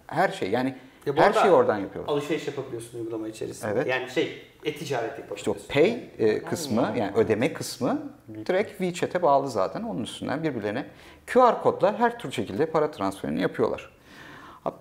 Her 0.07 0.29
şey 0.29 0.49
yani 0.49 0.77
Ya 1.05 1.17
bu 1.17 1.21
her 1.21 1.33
şeyi 1.33 1.51
oradan 1.51 1.77
yapıyorlar. 1.77 2.13
Alışveriş 2.13 2.47
yapabiliyorsun 2.47 2.99
uygulama 2.99 3.27
içerisinde. 3.27 3.71
Evet. 3.71 3.87
Yani 3.87 4.09
şey, 4.09 4.41
e-ticaret 4.65 5.11
İşte 5.35 5.51
o 5.51 5.53
yapabiliyorsun. 5.53 5.67
pay 5.73 6.09
e, 6.19 6.43
kısmı 6.43 6.93
yani 6.97 7.11
ödeme 7.15 7.53
kısmı 7.53 8.13
direkt 8.45 8.69
WeChat'e 8.69 9.21
bağlı 9.21 9.49
zaten. 9.49 9.83
Onun 9.83 10.03
üstünden 10.03 10.43
birbirlerine 10.43 10.85
QR 11.33 11.61
kodla 11.61 11.99
her 11.99 12.19
tür 12.19 12.31
şekilde 12.31 12.65
para 12.65 12.91
transferini 12.91 13.41
yapıyorlar. 13.41 13.89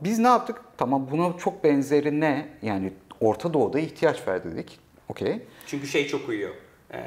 Biz 0.01 0.19
ne 0.19 0.29
yaptık? 0.29 0.61
Tamam 0.77 1.09
buna 1.11 1.39
çok 1.39 1.65
benzerine 1.65 2.49
yani 2.63 2.93
Orta 3.21 3.55
Doğu'da 3.55 3.79
ihtiyaç 3.79 4.29
var 4.29 4.45
dedik. 4.45 4.79
Okey. 5.09 5.41
Çünkü 5.67 5.87
şey 5.87 6.07
çok 6.09 6.29
uyuyor. 6.29 6.55
Ee, 6.93 7.01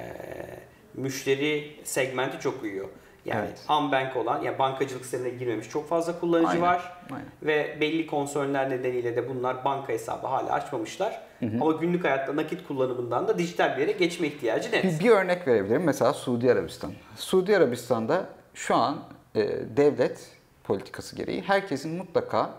müşteri 0.94 1.75
segmenti 1.84 2.39
çok 2.39 2.63
uyuyor. 2.63 2.88
Yani 3.25 3.46
Evet. 3.48 3.60
unbank 3.70 4.16
olan, 4.16 4.42
yani 4.42 4.60
bankacılık 4.60 5.01
sistemine 5.06 5.30
girmemiş 5.30 5.70
çok 5.70 5.90
fazla 5.90 6.20
kullanıcı 6.20 6.48
Aynen, 6.50 6.62
var. 6.62 6.94
aynen. 7.12 7.25
Ve 7.44 7.78
belli 7.82 8.08
konsörler 8.08 8.70
nedeniyle 8.70 9.16
de 9.16 9.30
bunlar 9.30 9.66
banka 9.66 9.94
hesabı 9.94 10.28
hala 10.28 10.51
açmamışlar. 10.51 11.22
Ama 11.62 11.72
günlük 11.72 12.04
hayatta 12.04 12.36
nakit 12.36 12.68
kullanımından 12.68 13.28
da 13.28 13.38
dijital 13.38 13.75
bir 13.75 13.82
yere 13.82 13.92
geçme 13.92 14.28
ihtiyacı 14.28 14.72
net. 14.72 14.84
Bir, 14.84 15.00
bir 15.06 15.10
örnek 15.10 15.48
verebilirim. 15.48 15.84
Mesela 15.84 16.13
Suudi 16.13 16.51
Arabistan. 16.51 16.92
Suudi 17.16 17.58
Arabistan'da 17.58 18.25
şu 18.54 18.75
an 18.75 18.98
e, 19.36 19.42
devlet 19.78 20.30
politikası 20.63 21.16
gereği 21.16 21.42
herkesin 21.42 21.98
mutlaka 21.98 22.50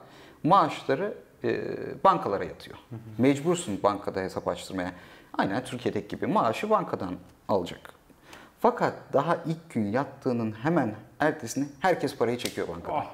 maaşları 0.45 1.15
e, 1.45 1.61
bankalara 2.05 2.45
yatıyor. 2.45 2.79
Mecbursun 3.19 3.81
bankada 3.83 4.21
hesap 4.21 4.49
açtırmaya. 4.49 4.93
Aynen 5.39 5.65
Türkiye'deki 5.65 6.09
gibi 6.09 6.27
maaşı 6.27 6.71
bankadan 6.71 7.15
alacak. 7.49 7.95
Fakat 8.63 8.95
daha 9.13 9.39
ilk 9.47 9.71
gün 9.71 9.93
yattığının 9.93 10.53
hemen 10.53 10.95
ertesini 11.21 11.67
herkes 11.81 12.17
parayı 12.17 12.39
çekiyor 12.39 12.69
bankadan. 12.69 12.97
Ah. 12.97 13.07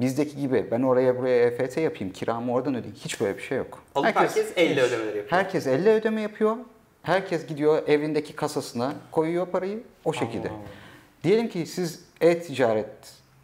Bizdeki 0.00 0.36
gibi 0.36 0.68
ben 0.70 0.82
oraya 0.82 1.18
buraya 1.18 1.46
EFT 1.46 1.76
yapayım, 1.76 2.12
kiramı 2.12 2.52
oradan 2.52 2.74
ödeyeyim. 2.74 2.96
Hiç 3.04 3.20
böyle 3.20 3.36
bir 3.36 3.42
şey 3.42 3.58
yok. 3.58 3.82
Alıp 3.94 4.16
herkes, 4.16 4.52
elle 4.56 4.82
ödemeleri 4.82 5.16
yapıyor. 5.16 5.30
Herkes 5.30 5.66
elle 5.66 5.94
ödeme 5.94 6.20
yapıyor. 6.20 6.56
Herkes 7.02 7.46
gidiyor 7.46 7.88
evindeki 7.88 8.36
kasasına 8.36 8.92
koyuyor 9.10 9.46
parayı 9.46 9.82
o 10.04 10.12
şekilde. 10.12 10.48
Allah. 10.48 10.56
Diyelim 11.24 11.48
ki 11.48 11.66
siz 11.66 12.04
e-ticaret 12.20 12.86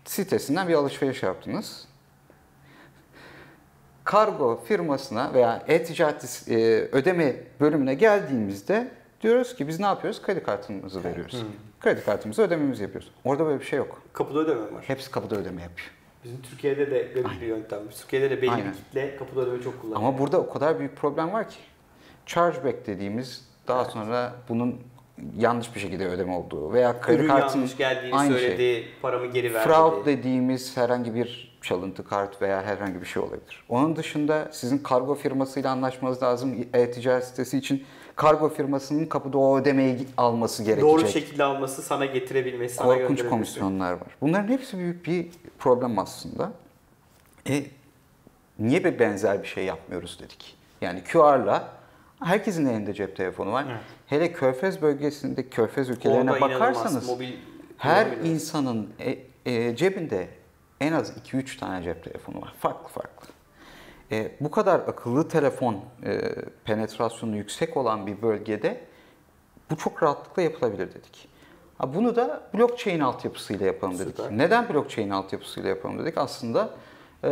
sitesinden 0.04 0.68
bir 0.68 0.74
alışveriş 0.74 1.22
yaptınız. 1.22 1.88
Kargo 4.04 4.64
firmasına 4.64 5.34
veya 5.34 5.64
e-ticaret 5.68 6.44
e, 6.48 6.54
ödeme 6.92 7.36
bölümüne 7.60 7.94
geldiğimizde 7.94 8.97
diyoruz 9.22 9.56
ki 9.56 9.68
biz 9.68 9.80
ne 9.80 9.86
yapıyoruz? 9.86 10.22
Kredi 10.22 10.42
kartımızı 10.42 11.04
veriyoruz. 11.04 11.44
Kredi 11.80 12.04
kartımızı 12.04 12.42
ödememizi 12.42 12.82
yapıyoruz. 12.82 13.10
Orada 13.24 13.46
böyle 13.46 13.60
bir 13.60 13.64
şey 13.64 13.76
yok. 13.78 14.02
Kapıda 14.12 14.38
ödeme 14.38 14.60
var. 14.60 14.84
Hepsi 14.86 15.10
kapıda 15.10 15.36
ödeme 15.36 15.62
yapıyor. 15.62 15.90
Bizim 16.24 16.42
Türkiye'de 16.42 16.90
de 16.90 17.12
böyle 17.14 17.28
bir 17.40 17.46
yöntem. 17.46 17.78
Türkiye'de 18.00 18.30
de 18.30 18.42
belli 18.42 18.50
Aynen. 18.50 18.66
bir 18.72 18.76
kitle 18.76 19.16
kapıda 19.16 19.40
ödeme 19.40 19.62
çok 19.62 19.80
kullanıyor. 19.80 20.08
Ama 20.08 20.18
burada 20.18 20.40
o 20.40 20.50
kadar 20.50 20.78
büyük 20.78 20.96
problem 20.96 21.32
var 21.32 21.48
ki. 21.48 21.56
Chargeback 22.26 22.86
dediğimiz 22.86 23.48
daha 23.68 23.84
sonra 23.84 24.32
bunun 24.48 24.80
yanlış 25.36 25.74
bir 25.74 25.80
şekilde 25.80 26.08
ödeme 26.08 26.32
olduğu 26.32 26.72
veya 26.72 27.00
kredi 27.00 27.18
Ürün 27.20 27.28
kartının 27.28 27.60
yanlış 27.60 27.76
geldiğini 27.76 28.14
aynı 28.14 28.38
şey. 28.38 28.48
söyledi, 28.48 28.88
paramı 29.02 29.26
geri 29.26 29.54
verdi. 29.54 29.68
Fraud 29.68 30.06
dediğimiz 30.06 30.76
herhangi 30.76 31.14
bir 31.14 31.58
çalıntı 31.62 32.04
kart 32.04 32.42
veya 32.42 32.62
herhangi 32.62 33.00
bir 33.00 33.06
şey 33.06 33.22
olabilir. 33.22 33.64
Onun 33.68 33.96
dışında 33.96 34.48
sizin 34.52 34.78
kargo 34.78 35.14
firmasıyla 35.14 35.70
anlaşmanız 35.70 36.22
lazım. 36.22 36.66
E-ticaret 36.74 37.24
sitesi 37.24 37.58
için 37.58 37.84
kargo 38.18 38.48
firmasının 38.48 39.06
kapıda 39.06 39.38
o 39.38 39.58
ödemeyi 39.58 40.06
alması 40.16 40.62
gerekecek. 40.62 40.90
Doğru 40.90 41.08
şekilde 41.08 41.44
alması, 41.44 41.82
sana 41.82 42.04
getirebilmesi, 42.04 42.74
sana 42.74 42.98
Korkunç 42.98 43.28
komisyonlar 43.28 43.92
var. 43.92 44.16
Bunların 44.20 44.48
hepsi 44.48 44.78
büyük 44.78 45.06
bir 45.06 45.26
problem 45.58 45.98
aslında. 45.98 46.52
E, 47.48 47.62
niye 48.58 48.84
bir 48.84 48.98
benzer 48.98 49.42
bir 49.42 49.48
şey 49.48 49.64
yapmıyoruz 49.64 50.18
dedik. 50.20 50.56
Yani 50.80 51.04
QR'la 51.04 51.68
herkesin 52.20 52.66
elinde 52.66 52.94
cep 52.94 53.16
telefonu 53.16 53.52
var. 53.52 53.64
Evet. 53.70 53.80
Hele 54.06 54.32
Körfez 54.32 54.82
bölgesinde 54.82 55.48
Körfez 55.48 55.88
ülkelerine 55.88 56.30
Orada 56.30 56.40
bakarsanız 56.40 57.08
mobil 57.08 57.32
her 57.78 58.06
insanın 58.06 58.90
e, 59.00 59.18
e, 59.46 59.76
cebinde 59.76 60.28
en 60.80 60.92
az 60.92 61.12
2-3 61.32 61.58
tane 61.58 61.82
cep 61.82 62.04
telefonu 62.04 62.40
var. 62.40 62.54
Farklı 62.60 62.88
farklı. 62.88 63.28
E, 64.12 64.32
bu 64.40 64.50
kadar 64.50 64.80
akıllı 64.80 65.28
telefon 65.28 65.80
e, 66.04 66.20
penetrasyonu 66.64 67.36
yüksek 67.36 67.76
olan 67.76 68.06
bir 68.06 68.22
bölgede 68.22 68.80
bu 69.70 69.76
çok 69.76 70.02
rahatlıkla 70.02 70.42
yapılabilir 70.42 70.88
dedik. 70.88 71.28
Ha, 71.78 71.94
bunu 71.94 72.16
da 72.16 72.42
blockchain 72.54 73.00
altyapısıyla 73.00 73.66
yapalım 73.66 73.98
dedik. 73.98 74.16
Süper. 74.16 74.38
Neden 74.38 74.68
blockchain 74.68 75.10
altyapısıyla 75.10 75.68
yapalım 75.68 75.98
dedik? 75.98 76.18
Aslında 76.18 76.70
e, 77.24 77.30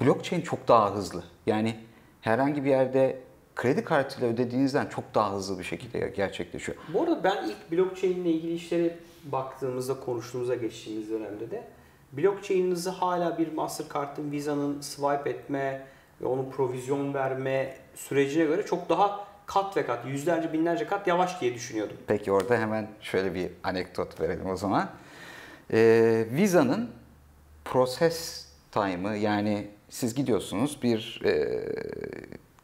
blockchain 0.00 0.42
çok 0.42 0.68
daha 0.68 0.94
hızlı. 0.94 1.24
Yani 1.46 1.76
herhangi 2.20 2.64
bir 2.64 2.70
yerde 2.70 3.18
kredi 3.56 3.84
kartıyla 3.84 4.28
ödediğinizden 4.28 4.86
çok 4.86 5.14
daha 5.14 5.32
hızlı 5.32 5.58
bir 5.58 5.64
şekilde 5.64 6.12
gerçekleşiyor. 6.16 6.78
Bu 6.94 7.02
arada 7.02 7.24
ben 7.24 7.48
ilk 7.48 7.72
blockchain 7.72 8.14
ile 8.14 8.30
ilgili 8.30 8.54
işlere 8.54 8.96
baktığımızda, 9.24 10.00
konuştuğumuza 10.00 10.54
geçtiğimiz 10.54 11.10
dönemde 11.10 11.50
de 11.50 11.64
blockchain'inizi 12.12 12.90
hala 12.90 13.38
bir 13.38 13.52
Mastercard'ın, 13.52 14.32
Visa'nın 14.32 14.80
swipe 14.80 15.30
etme 15.30 15.86
ve 16.20 16.26
onun 16.26 16.50
provizyon 16.50 17.14
verme 17.14 17.76
sürecine 17.94 18.44
göre 18.44 18.66
çok 18.66 18.88
daha 18.88 19.26
kat 19.46 19.76
ve 19.76 19.86
kat, 19.86 20.06
yüzlerce 20.06 20.52
binlerce 20.52 20.86
kat 20.86 21.06
yavaş 21.06 21.40
diye 21.40 21.54
düşünüyordum. 21.54 21.96
Peki 22.06 22.32
orada 22.32 22.58
hemen 22.58 22.88
şöyle 23.00 23.34
bir 23.34 23.50
anekdot 23.64 24.20
verelim 24.20 24.50
o 24.50 24.56
zaman. 24.56 24.88
Ee, 25.72 26.24
Visa'nın 26.30 26.90
proses 27.64 28.48
time'ı 28.72 29.16
yani 29.16 29.70
siz 29.88 30.14
gidiyorsunuz 30.14 30.78
bir 30.82 31.22
e, 31.24 31.60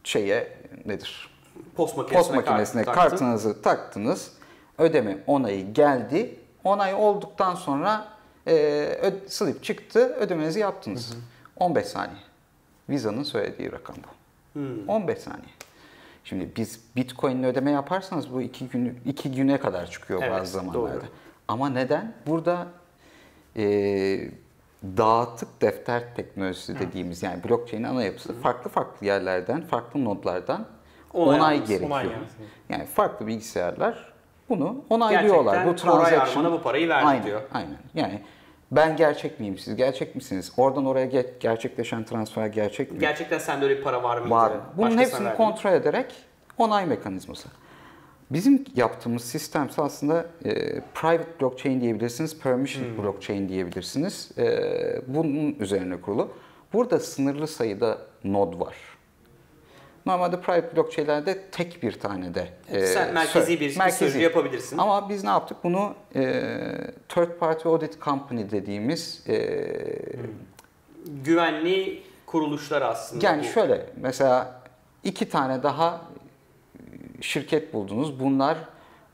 şeye 0.05 0.53
nedir? 0.85 1.31
Post 1.77 1.97
makinesine, 1.97 2.19
Post 2.19 2.35
makinesine 2.35 2.85
kart 2.85 2.97
kartınızı 2.97 3.63
taktınız. 3.63 4.33
Ödeme 4.79 5.19
onayı 5.27 5.73
geldi. 5.73 6.39
Onay 6.65 6.95
olduktan 6.95 7.55
sonra 7.55 8.09
e, 8.47 8.53
ö- 9.03 9.29
slip 9.29 9.65
çıktı. 9.65 10.15
Ödemenizi 10.15 10.61
yaptınız. 10.61 11.17
15 11.57 11.87
saniye. 11.87 12.19
Visa'nın 12.89 13.23
söylediği 13.23 13.73
rakam 13.73 13.97
bu. 13.97 14.09
Hmm. 14.61 14.89
15 14.89 15.19
saniye. 15.19 15.53
Şimdi 16.25 16.49
biz 16.57 16.81
Bitcoin'le 16.97 17.45
ödeme 17.45 17.71
yaparsanız 17.71 18.33
bu 18.33 18.43
iki, 18.43 18.69
gün, 18.69 19.01
iki 19.05 19.33
güne 19.33 19.61
kadar 19.61 19.91
çıkıyor 19.91 20.23
Evet, 20.23 20.33
bazı 20.33 20.53
zamanlarda. 20.53 20.95
doğru. 20.95 21.05
Ama 21.49 21.69
neden? 21.71 22.15
Burada 22.27 22.67
e, 23.57 23.65
dağıtık 24.85 25.63
defter 25.63 26.15
teknolojisi 26.17 26.79
dediğimiz 26.79 27.23
yani 27.23 27.45
blockchain 27.45 27.83
ana 27.83 28.05
yapısı 28.05 28.41
farklı 28.41 28.71
farklı 28.71 29.07
yerlerden, 29.07 29.61
farklı 29.63 30.05
nodlardan 30.05 30.67
Onay 31.13 31.39
onay, 31.41 31.57
gerekiyor. 31.67 31.91
onay 31.91 32.09
gelmesi. 32.09 32.35
Yani 32.69 32.87
farklı 32.87 33.27
bilgisayarlar 33.27 34.12
bunu 34.49 34.85
onaylıyorlar. 34.91 35.55
Gerçekten 35.65 35.93
bu 35.93 35.99
Koray 35.99 36.17
Arman'a 36.17 36.53
bu 36.53 36.63
parayı 36.63 36.89
verdi 36.89 37.07
aynen, 37.07 37.25
diyor. 37.25 37.41
Aynen. 37.53 37.77
Yani 37.95 38.21
ben 38.73 38.97
gerçek 38.97 39.41
miyim? 39.41 39.59
Siz 39.59 39.77
gerçek 39.77 40.15
misiniz? 40.15 40.53
Oradan 40.57 40.87
oraya 40.87 41.07
ge- 41.07 41.39
gerçekleşen 41.41 42.05
transfer 42.05 42.47
gerçek 42.47 42.93
mi? 42.93 42.99
Gerçekten 42.99 43.39
sende 43.39 43.65
öyle 43.65 43.77
bir 43.79 43.83
para 43.83 44.03
var 44.03 44.19
mıydı? 44.19 44.31
Var. 44.31 44.53
Bunun 44.77 44.87
Başkasına 44.89 45.03
hepsini 45.03 45.25
verdin. 45.27 45.37
kontrol 45.37 45.73
ederek 45.73 46.15
onay 46.59 46.87
mekanizması. 46.87 47.49
Bizim 48.31 48.65
yaptığımız 48.77 49.25
sistem 49.25 49.69
aslında 49.77 50.27
e, 50.45 50.81
private 50.95 51.41
blockchain 51.41 51.81
diyebilirsiniz, 51.81 52.39
permission 52.41 52.85
Hmm. 52.85 53.05
blockchain 53.05 53.49
diyebilirsiniz. 53.49 54.31
E, 54.39 54.47
bunun 55.07 55.55
üzerine 55.61 56.01
kurulu. 56.01 56.29
Burada 56.73 56.99
sınırlı 57.01 57.47
sayıda 57.49 57.99
node 58.25 58.61
var. 58.61 58.75
Normalde 60.07 60.41
private 60.41 60.77
blockchain'lerde 60.77 61.39
tek 61.53 61.83
bir 61.83 61.93
tane 61.93 62.35
de 62.35 62.49
e, 62.69 62.87
Sen 62.87 63.15
merkezi 63.15 63.61
bir 63.61 63.71
sürücü 63.71 64.21
yapabilirsin. 64.21 64.79
Ama 64.79 65.09
biz 65.09 65.25
ne 65.25 65.31
yaptık? 65.31 65.57
Bunu 65.65 65.95
e, 66.15 66.23
third 67.09 67.39
party 67.39 67.69
audit 67.69 68.01
company 68.03 68.51
dediğimiz 68.51 69.25
e, 69.29 69.67
Güvenli 71.25 72.03
kuruluşlar 72.27 72.83
aslında. 72.83 73.27
yani 73.27 73.43
bu. 73.43 73.47
şöyle 73.47 73.87
mesela 73.97 74.63
iki 75.05 75.29
tane 75.29 75.63
daha 75.63 76.01
şirket 77.21 77.75
buldunuz. 77.75 78.21
Bunlar 78.21 78.59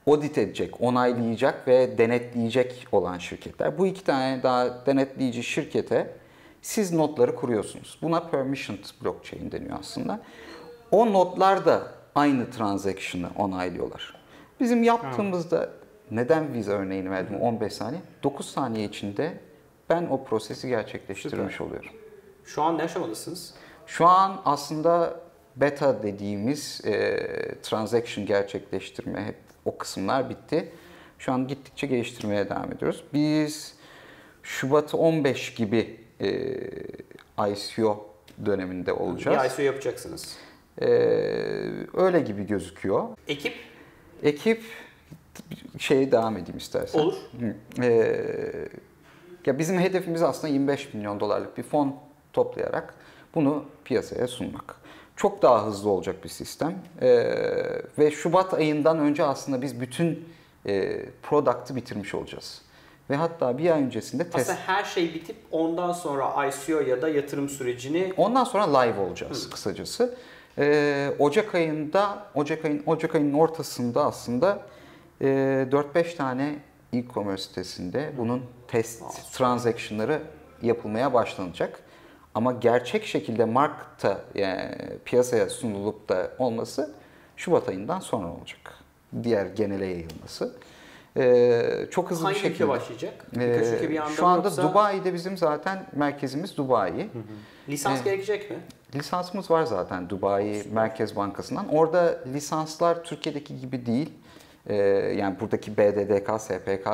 audit 0.07 0.39
edecek, 0.39 0.81
onaylayacak 0.81 1.69
ve 1.69 1.99
denetleyecek 1.99 2.87
olan 2.93 3.19
şirketler. 3.19 3.79
Bu 3.79 3.87
iki 3.87 4.05
tane 4.05 4.43
daha 4.43 4.87
denetleyici 4.87 5.43
şirkete 5.43 6.15
siz 6.63 6.93
notları 6.93 7.35
kuruyorsunuz. 7.35 7.99
Buna 8.03 8.21
permissioned 8.21 8.85
blockchain 9.05 9.53
deniyor 9.53 9.77
aslında. 9.81 10.21
O 10.91 11.13
notlar 11.13 11.67
da 11.67 11.83
aynı 12.15 12.51
transaction'ı 12.51 13.31
onaylıyorlar. 13.37 14.15
Bizim 14.61 14.83
yaptığımızda 14.83 15.71
neden 16.11 16.55
Visa 16.55 16.73
örneğini 16.73 17.11
verdim 17.11 17.41
15 17.41 17.73
saniye? 17.73 18.03
9 18.23 18.51
saniye 18.51 18.85
içinde 18.85 19.41
ben 19.91 20.07
o 20.11 20.25
prosesi 20.25 20.69
gerçekleştirmiş 20.69 21.61
oluyorum. 21.61 21.91
Şu 22.45 22.63
an 22.63 22.79
ne 22.79 22.83
aşamadasınız? 22.83 23.55
Şu 23.87 24.07
an 24.07 24.41
aslında 24.45 25.21
beta 25.57 26.03
dediğimiz 26.03 26.81
e, 26.85 27.19
transaction 27.63 28.27
gerçekleştirme 28.27 29.25
hep 29.25 29.37
o 29.65 29.79
kısımlar 29.79 30.31
bitti. 30.31 30.73
Şu 31.19 31.33
an 31.33 31.49
gittikçe 31.49 31.87
geliştirmeye 31.87 32.51
devam 32.51 32.73
ediyoruz. 32.73 33.05
Biz 33.13 33.75
Şubat 34.43 34.95
15 34.95 35.55
gibi 35.55 36.01
e, 36.21 37.51
ICO 37.53 38.07
döneminde 38.47 38.93
olacağız. 38.93 39.45
Bir 39.45 39.51
ICO 39.51 39.63
yapacaksınız. 39.63 40.37
E, 40.81 40.89
öyle 41.95 42.21
gibi 42.21 42.47
gözüküyor. 42.47 43.09
Ekip 43.29 43.55
Ekip 44.23 44.63
şeye 45.79 46.13
devam 46.13 46.37
edeyim 46.37 46.59
istersen. 46.59 46.99
olur. 46.99 47.15
Hı. 47.41 47.83
Ee, 47.85 48.69
ya 49.47 49.59
bizim 49.59 49.79
hedefimiz 49.79 50.23
aslında 50.23 50.53
25 50.53 50.95
milyon 50.95 51.21
dolarlık 51.21 51.59
bir 51.59 51.63
fon 51.63 51.97
toplayarak 52.33 52.95
bunu 53.35 53.65
piyasaya 53.85 54.29
sunmak. 54.29 54.77
Çok 55.17 55.43
daha 55.43 55.67
hızlı 55.67 55.91
olacak 55.91 56.25
bir 56.25 56.29
sistem 56.29 56.75
Ee, 57.03 57.33
ve 57.99 58.11
Şubat 58.11 58.55
ayından 58.55 58.99
önce 58.99 59.25
aslında 59.25 59.63
biz 59.63 59.81
bütün 59.81 60.29
e, 60.67 61.03
product'ı 61.23 61.77
bitirmiş 61.77 62.15
olacağız. 62.15 62.63
Ve 63.11 63.17
hatta 63.17 63.59
bir 63.59 63.71
ay 63.71 63.83
öncesinde 63.83 64.25
test. 64.25 64.37
Aslında 64.37 64.59
her 64.67 64.85
şey 64.85 65.15
bitip 65.15 65.37
ondan 65.51 65.93
sonra 65.93 66.47
ICO 66.47 66.81
ya 66.81 67.03
da 67.03 67.09
yatırım 67.09 67.49
sürecini 67.49 68.13
Ondan 68.17 68.45
sonra 68.45 68.79
live 68.79 69.01
olacağız 69.01 69.51
kısacası. 69.51 70.15
Ee, 70.59 71.11
Ocak 71.19 71.55
ayında, 71.55 72.27
Ocak 72.35 72.65
ayın 72.65 72.83
Ocak 72.87 73.15
ayının 73.15 73.33
ortasında 73.33 74.05
aslında 74.05 74.63
e, 75.21 75.27
4-5 75.71 76.17
tane 76.17 76.59
e-commerce 76.93 77.43
sitesinde 77.43 78.13
bunun 78.19 78.43
test 78.69 79.03
transaction'ları 79.33 80.23
yapılmaya 80.63 81.15
başlanacak. 81.15 81.81
Ama 82.35 82.53
gerçek 82.53 83.07
şekilde 83.07 83.45
markta 83.45 84.21
yani 84.35 84.75
piyasaya 85.05 85.49
sunulup 85.51 86.09
da 86.09 86.31
olması 86.39 86.95
Şubat 87.37 87.69
ayından 87.69 88.01
sonra 88.01 88.29
olacak. 88.29 88.75
Diğer 89.23 89.47
genele 89.47 89.87
yayılması. 89.87 90.57
Ee, 91.17 91.87
çok 91.91 92.11
hızlı 92.11 92.25
Hangi 92.25 92.35
bir 92.37 92.41
şekilde. 92.41 92.55
ülke 92.65 92.69
başlayacak? 92.69 93.27
Ee, 93.37 93.41
Birkaç 93.41 93.67
ülke 93.67 93.91
bir 93.91 93.99
anda 93.99 94.11
şu 94.11 94.27
anda 94.27 94.49
yoksa 94.49 94.63
Dubai'de 94.63 95.15
bizim 95.15 95.37
zaten 95.37 95.87
merkezimiz 95.97 96.57
Dubai. 96.57 97.09
lisans 97.69 98.01
Ee, 98.01 98.05
gerekecek 98.05 98.51
mi? 98.51 98.57
Lisansımız 98.95 99.51
var 99.51 99.65
zaten 99.65 100.09
Dubai 100.11 100.63
Merkez 100.73 101.17
Bankası'ndan. 101.17 101.69
Orada 101.69 102.19
lisanslar 102.35 103.05
Türkiye'deki 103.05 103.61
gibi 103.61 103.87
değil. 103.87 104.13
Ee, 104.67 104.75
yani 105.19 105.41
buradaki 105.41 105.77
BDDK, 105.77 106.41
SPK 106.41 106.89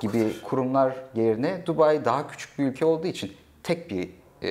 gibi 0.00 0.26
kurumlar 0.44 0.96
yerine 1.14 1.62
Dubai 1.66 2.04
daha 2.04 2.28
küçük 2.28 2.58
bir 2.58 2.64
ülke 2.64 2.84
olduğu 2.84 3.06
için 3.06 3.32
tek 3.62 3.90
bir 3.90 4.10
e, 4.42 4.48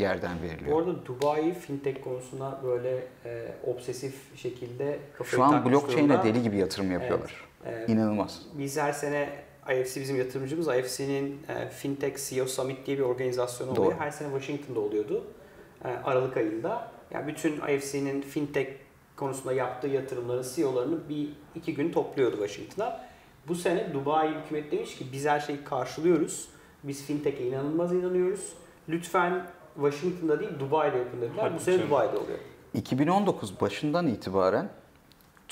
yerden 0.00 0.32
Bu 0.42 0.46
veriliyor. 0.48 0.78
arada 0.82 1.06
Dubai 1.06 1.54
fintech 1.54 2.04
konusuna 2.04 2.58
böyle 2.64 3.02
e, 3.24 3.48
obsesif 3.66 4.36
şekilde 4.36 4.98
kafayı 5.18 5.36
Şu 5.36 5.44
an 5.44 5.64
blockchain'e 5.64 6.22
deli 6.22 6.42
gibi 6.42 6.56
yatırım 6.56 6.92
yapıyorlar. 6.92 7.30
Evet. 7.30 7.51
İnanılmaz. 7.88 8.42
Biz 8.58 8.76
her 8.76 8.92
sene 8.92 9.28
IFC 9.70 10.00
bizim 10.00 10.16
yatırımcımız. 10.16 10.68
IFC'nin 10.68 11.40
e, 11.48 11.68
Fintech 11.68 12.28
CEO 12.28 12.46
Summit 12.46 12.86
diye 12.86 12.98
bir 12.98 13.02
organizasyonu 13.02 13.70
oluyor. 13.70 13.86
Doğru. 13.86 13.94
Her 13.98 14.10
sene 14.10 14.28
Washington'da 14.28 14.80
oluyordu. 14.80 15.24
E, 15.84 15.88
Aralık 15.88 16.36
ayında. 16.36 16.92
Yani 17.10 17.26
bütün 17.26 17.52
IFC'nin 17.68 18.20
Fintech 18.20 18.70
konusunda 19.16 19.52
yaptığı 19.52 19.88
yatırımların 19.88 20.44
CEO'larını 20.54 21.08
bir 21.08 21.28
iki 21.54 21.74
gün 21.74 21.92
topluyordu 21.92 22.36
Washington'a. 22.36 23.00
Bu 23.48 23.54
sene 23.54 23.94
Dubai 23.94 24.34
hükümet 24.34 24.72
demiş 24.72 24.98
ki 24.98 25.04
biz 25.12 25.26
her 25.26 25.40
şeyi 25.40 25.64
karşılıyoruz. 25.64 26.48
Biz 26.82 27.04
Fintech'e 27.04 27.44
inanılmaz 27.46 27.92
inanıyoruz. 27.92 28.52
Lütfen 28.88 29.46
Washington'da 29.74 30.40
değil 30.40 30.50
Dubai'de 30.60 30.96
yapın 30.98 31.20
dediler. 31.20 31.42
Hadi 31.42 31.54
Bu 31.54 31.58
sene. 31.58 31.86
Dubai'de 31.86 32.16
oluyor. 32.16 32.38
2019 32.74 33.60
başından 33.60 34.06
itibaren 34.06 34.68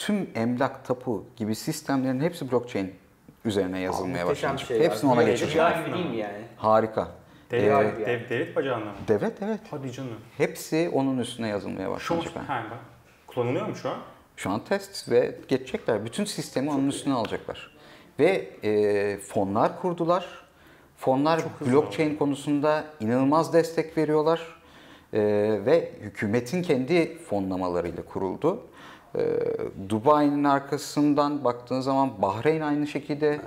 tüm 0.01 0.31
emlak, 0.35 0.85
tapu 0.85 1.25
gibi 1.37 1.55
sistemlerin 1.55 2.21
hepsi 2.21 2.53
blockchain 2.53 2.95
üzerine 3.45 3.81
yazılmaya 3.81 4.27
başlanacak. 4.27 4.69
şey. 4.69 4.81
Hepsini 4.81 5.11
ona 5.13 5.23
geçecek. 5.23 5.55
Rüya 5.55 5.83
gibi 5.83 5.95
değil 5.95 6.11
mi 6.11 6.17
yani? 6.17 6.39
Harika. 6.57 7.09
Devlet, 7.51 7.99
Ee, 8.01 8.07
dev, 8.07 8.31
devlet 8.31 8.57
bacağından 8.57 8.87
mı? 8.89 8.95
Evet 9.09 9.33
evet. 9.43 9.61
Hadi 9.71 9.93
canım. 9.93 10.11
Hepsi 10.37 10.91
onun 10.95 11.19
üstüne 11.19 11.49
yazılmaya 11.49 11.99
Şu 11.99 12.15
an, 12.15 12.21
başlanacak. 12.21 12.49
ha, 12.49 12.65
bak. 12.71 12.79
Kullanılıyor 13.27 13.67
mu 13.69 13.77
şu 13.77 13.89
an? 13.91 13.99
Şu 14.37 14.51
an 14.51 14.65
test 14.65 15.11
ve 15.11 15.39
geçecekler. 15.49 16.05
Bütün 16.05 16.25
sistemi 16.25 16.71
onun 16.71 16.89
üstüne 16.89 17.15
alacaklar. 17.15 17.71
Ve 18.19 18.51
e, 18.65 19.19
fonlar 19.19 19.81
kurdular. 19.81 20.27
Fonlar 20.97 21.41
hızlı 21.59 21.73
blockchain 21.73 22.17
konusunda 22.17 22.85
inanılmaz 23.01 23.53
destek 23.53 23.99
veriyorlar. 23.99 24.41
E, 25.13 25.21
ve 25.67 25.93
hükümetin 26.01 26.63
kendi 26.63 27.19
fonlamalarıyla 27.19 28.03
kuruldu. 28.05 28.63
E, 29.19 29.23
Dubai'nin 29.89 30.45
arkasından 30.45 31.45
baktığın 31.45 31.81
zaman 31.81 32.23
Bahreyn 32.23 32.61
aynı 32.61 32.87
şekilde. 32.87 33.41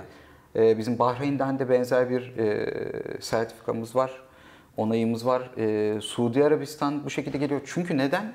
E, 0.56 0.78
bizim 0.78 0.98
Bahreyn'den 0.98 1.58
de 1.58 1.68
benzer 1.68 2.10
bir 2.10 2.36
e, 2.38 2.72
sertifikamız 3.20 3.96
var. 3.96 4.12
Onayımız 4.76 5.26
var. 5.26 5.50
E, 5.58 6.00
Suudi 6.00 6.44
Arabistan 6.44 7.04
bu 7.04 7.10
şekilde 7.10 7.38
geliyor. 7.38 7.60
Çünkü 7.66 7.96
neden? 7.98 8.32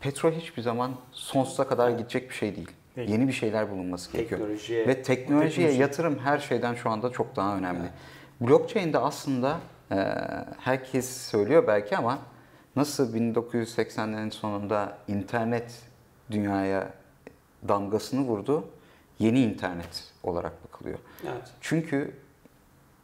Petrol 0.00 0.32
hiçbir 0.32 0.62
zaman 0.62 0.90
sonsuza 1.12 1.68
kadar 1.68 1.90
gidecek 1.90 2.30
bir 2.30 2.34
şey 2.34 2.56
değil. 2.56 2.70
Değil. 2.96 3.10
Yeni 3.10 3.28
bir 3.28 3.32
şeyler 3.32 3.70
bulunması 3.70 4.12
gerekiyor. 4.12 4.40
Teknolojiye- 4.40 4.86
Ve 4.86 5.02
teknolojiye 5.02 5.50
Teknoloji. 5.66 5.80
yatırım 5.82 6.18
her 6.18 6.38
şeyden 6.38 6.74
şu 6.74 6.90
anda 6.90 7.10
çok 7.10 7.36
daha 7.36 7.56
önemli. 7.56 7.88
Blockchain'de 8.40 8.98
aslında 8.98 9.56
e, 9.92 9.96
herkes 10.58 11.10
söylüyor 11.16 11.66
belki 11.66 11.96
ama 11.96 12.18
nasıl 12.76 13.14
1980'lerin 13.16 14.30
sonunda 14.30 14.98
internet 15.08 15.72
dünyaya 16.30 16.92
damgasını 17.68 18.20
vurdu, 18.20 18.68
yeni 19.18 19.40
internet 19.40 20.04
olarak 20.22 20.64
bakılıyor. 20.64 20.98
Evet. 21.24 21.50
Çünkü 21.60 22.14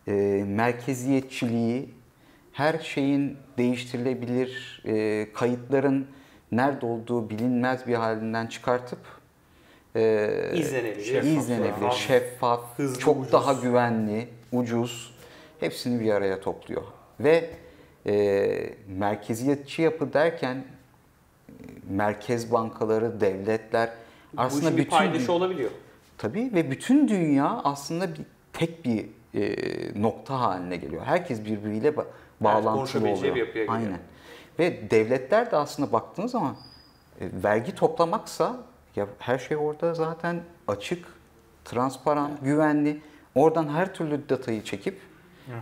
e, 0.08 0.12
merkeziyetçiliği, 0.46 1.88
her 2.52 2.78
şeyin 2.78 3.36
değiştirilebilir, 3.58 4.82
e, 4.86 5.26
kayıtların 5.32 6.06
nerede 6.52 6.86
olduğu 6.86 7.30
bilinmez 7.30 7.86
bir 7.86 7.94
halinden 7.94 8.46
çıkartıp 8.46 8.98
e, 9.96 10.50
İzlenebilir. 10.54 11.04
Şeffaf, 11.04 11.24
izlenebilir, 11.24 11.90
şeffaf, 11.90 12.78
hızlı, 12.78 12.98
çok 12.98 13.20
ucuz. 13.20 13.32
daha 13.32 13.52
güvenli, 13.52 14.28
ucuz 14.52 15.14
hepsini 15.60 16.00
bir 16.00 16.10
araya 16.10 16.40
topluyor. 16.40 16.82
Ve 17.20 17.50
e, 18.06 18.74
merkeziyetçi 18.88 19.82
yapı 19.82 20.12
derken 20.12 20.64
merkez 21.90 22.52
bankaları, 22.52 23.20
devletler 23.20 23.90
Bu 24.32 24.40
aslında 24.40 24.62
işin 24.62 24.76
bir 24.76 24.82
bütün 24.82 24.96
paydaşı 24.96 25.32
olabiliyor. 25.32 25.70
Tabii 26.18 26.50
ve 26.54 26.70
bütün 26.70 27.08
dünya 27.08 27.60
aslında 27.64 28.14
bir 28.14 28.20
tek 28.52 28.84
bir 28.84 29.06
e, 29.34 30.02
nokta 30.02 30.40
haline 30.40 30.76
geliyor. 30.76 31.02
Herkes 31.04 31.44
birbiriyle 31.44 31.88
ba- 31.88 32.04
bağlantılı 32.40 33.02
oluyor. 33.08 33.34
bir 33.34 33.40
yapıya 33.40 33.64
geliyor. 33.64 33.74
Aynen. 33.74 33.98
Ve 34.58 34.90
devletler 34.90 35.50
de 35.50 35.56
aslında 35.56 35.92
baktığınız 35.92 36.30
zaman 36.30 36.56
e, 37.20 37.28
vergi 37.44 37.74
toplamaksa 37.74 38.56
ya 38.96 39.06
her 39.18 39.38
şey 39.38 39.56
orada 39.56 39.94
zaten 39.94 40.40
açık, 40.68 41.06
transparan, 41.64 42.30
güvenli. 42.42 43.00
Oradan 43.34 43.68
her 43.68 43.94
türlü 43.94 44.28
datayı 44.28 44.64
çekip 44.64 44.98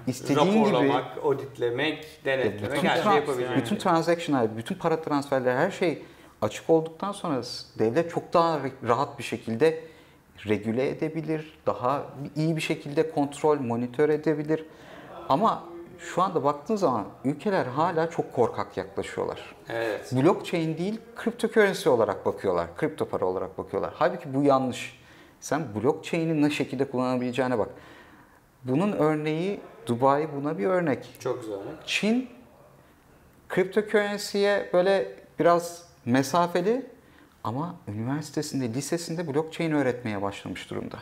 istediğin 0.07 0.51
gibi 0.51 0.73
Raporlamak, 0.73 1.05
auditlemek, 1.25 2.21
denetlemek 2.25 2.77
bütün, 2.77 2.89
her 2.89 2.97
şey 2.97 3.05
trans- 3.05 3.17
yapabiliyor. 3.17 3.57
bütün 3.57 3.77
transactionlar, 3.77 4.57
bütün 4.57 4.75
para 4.75 5.03
transferleri 5.03 5.57
her 5.59 5.71
şey 5.71 6.03
açık 6.43 6.71
olduktan 6.71 7.13
sonra 7.13 7.43
devlet 7.79 8.11
çok 8.11 8.33
daha 8.33 8.61
rahat 8.89 9.19
bir 9.19 9.25
şekilde 9.25 9.81
regüle 10.47 10.89
edebilir, 10.89 11.59
daha 11.67 12.07
iyi 12.37 12.57
bir 12.57 12.61
şekilde 12.61 13.11
kontrol, 13.11 13.61
monitör 13.61 14.09
edebilir. 14.09 14.65
Ama 15.29 15.65
şu 15.99 16.23
anda 16.23 16.45
baktığın 16.45 16.77
zaman 16.77 17.05
ülkeler 17.25 17.67
hala 17.67 18.11
çok 18.11 18.33
korkak 18.33 18.77
yaklaşıyorlar. 18.77 19.55
Evet. 19.69 20.13
Blockchain 20.13 20.79
değil, 20.79 21.01
cryptocurrency 21.25 21.89
olarak 21.89 22.27
bakıyorlar, 22.27 22.77
kripto 22.77 23.09
para 23.09 23.25
olarak 23.25 23.59
bakıyorlar. 23.59 23.93
Halbuki 23.95 24.35
bu 24.35 24.43
yanlış. 24.43 24.99
Sen 25.41 25.63
blockchain'i 25.75 26.43
ne 26.43 26.51
şekilde 26.51 26.91
kullanabileceğine 26.91 27.59
bak. 27.59 27.69
Bunun 28.65 28.93
örneği 28.93 29.61
Dubai 29.89 30.29
buna 30.37 30.59
bir 30.59 30.67
örnek. 30.67 31.09
Çok 31.21 31.41
güzel. 31.41 31.55
örnek. 31.57 31.75
Çin 31.87 32.29
cryptocurrency'ye 33.55 34.71
böyle 34.73 35.09
biraz 35.39 35.89
mesafeli 36.07 36.87
ama 37.45 37.75
üniversitesinde, 37.89 38.69
lisesinde 38.75 39.35
blockchain 39.35 39.73
öğretmeye 39.73 40.23
başlamış 40.23 40.71
durumda. 40.71 40.97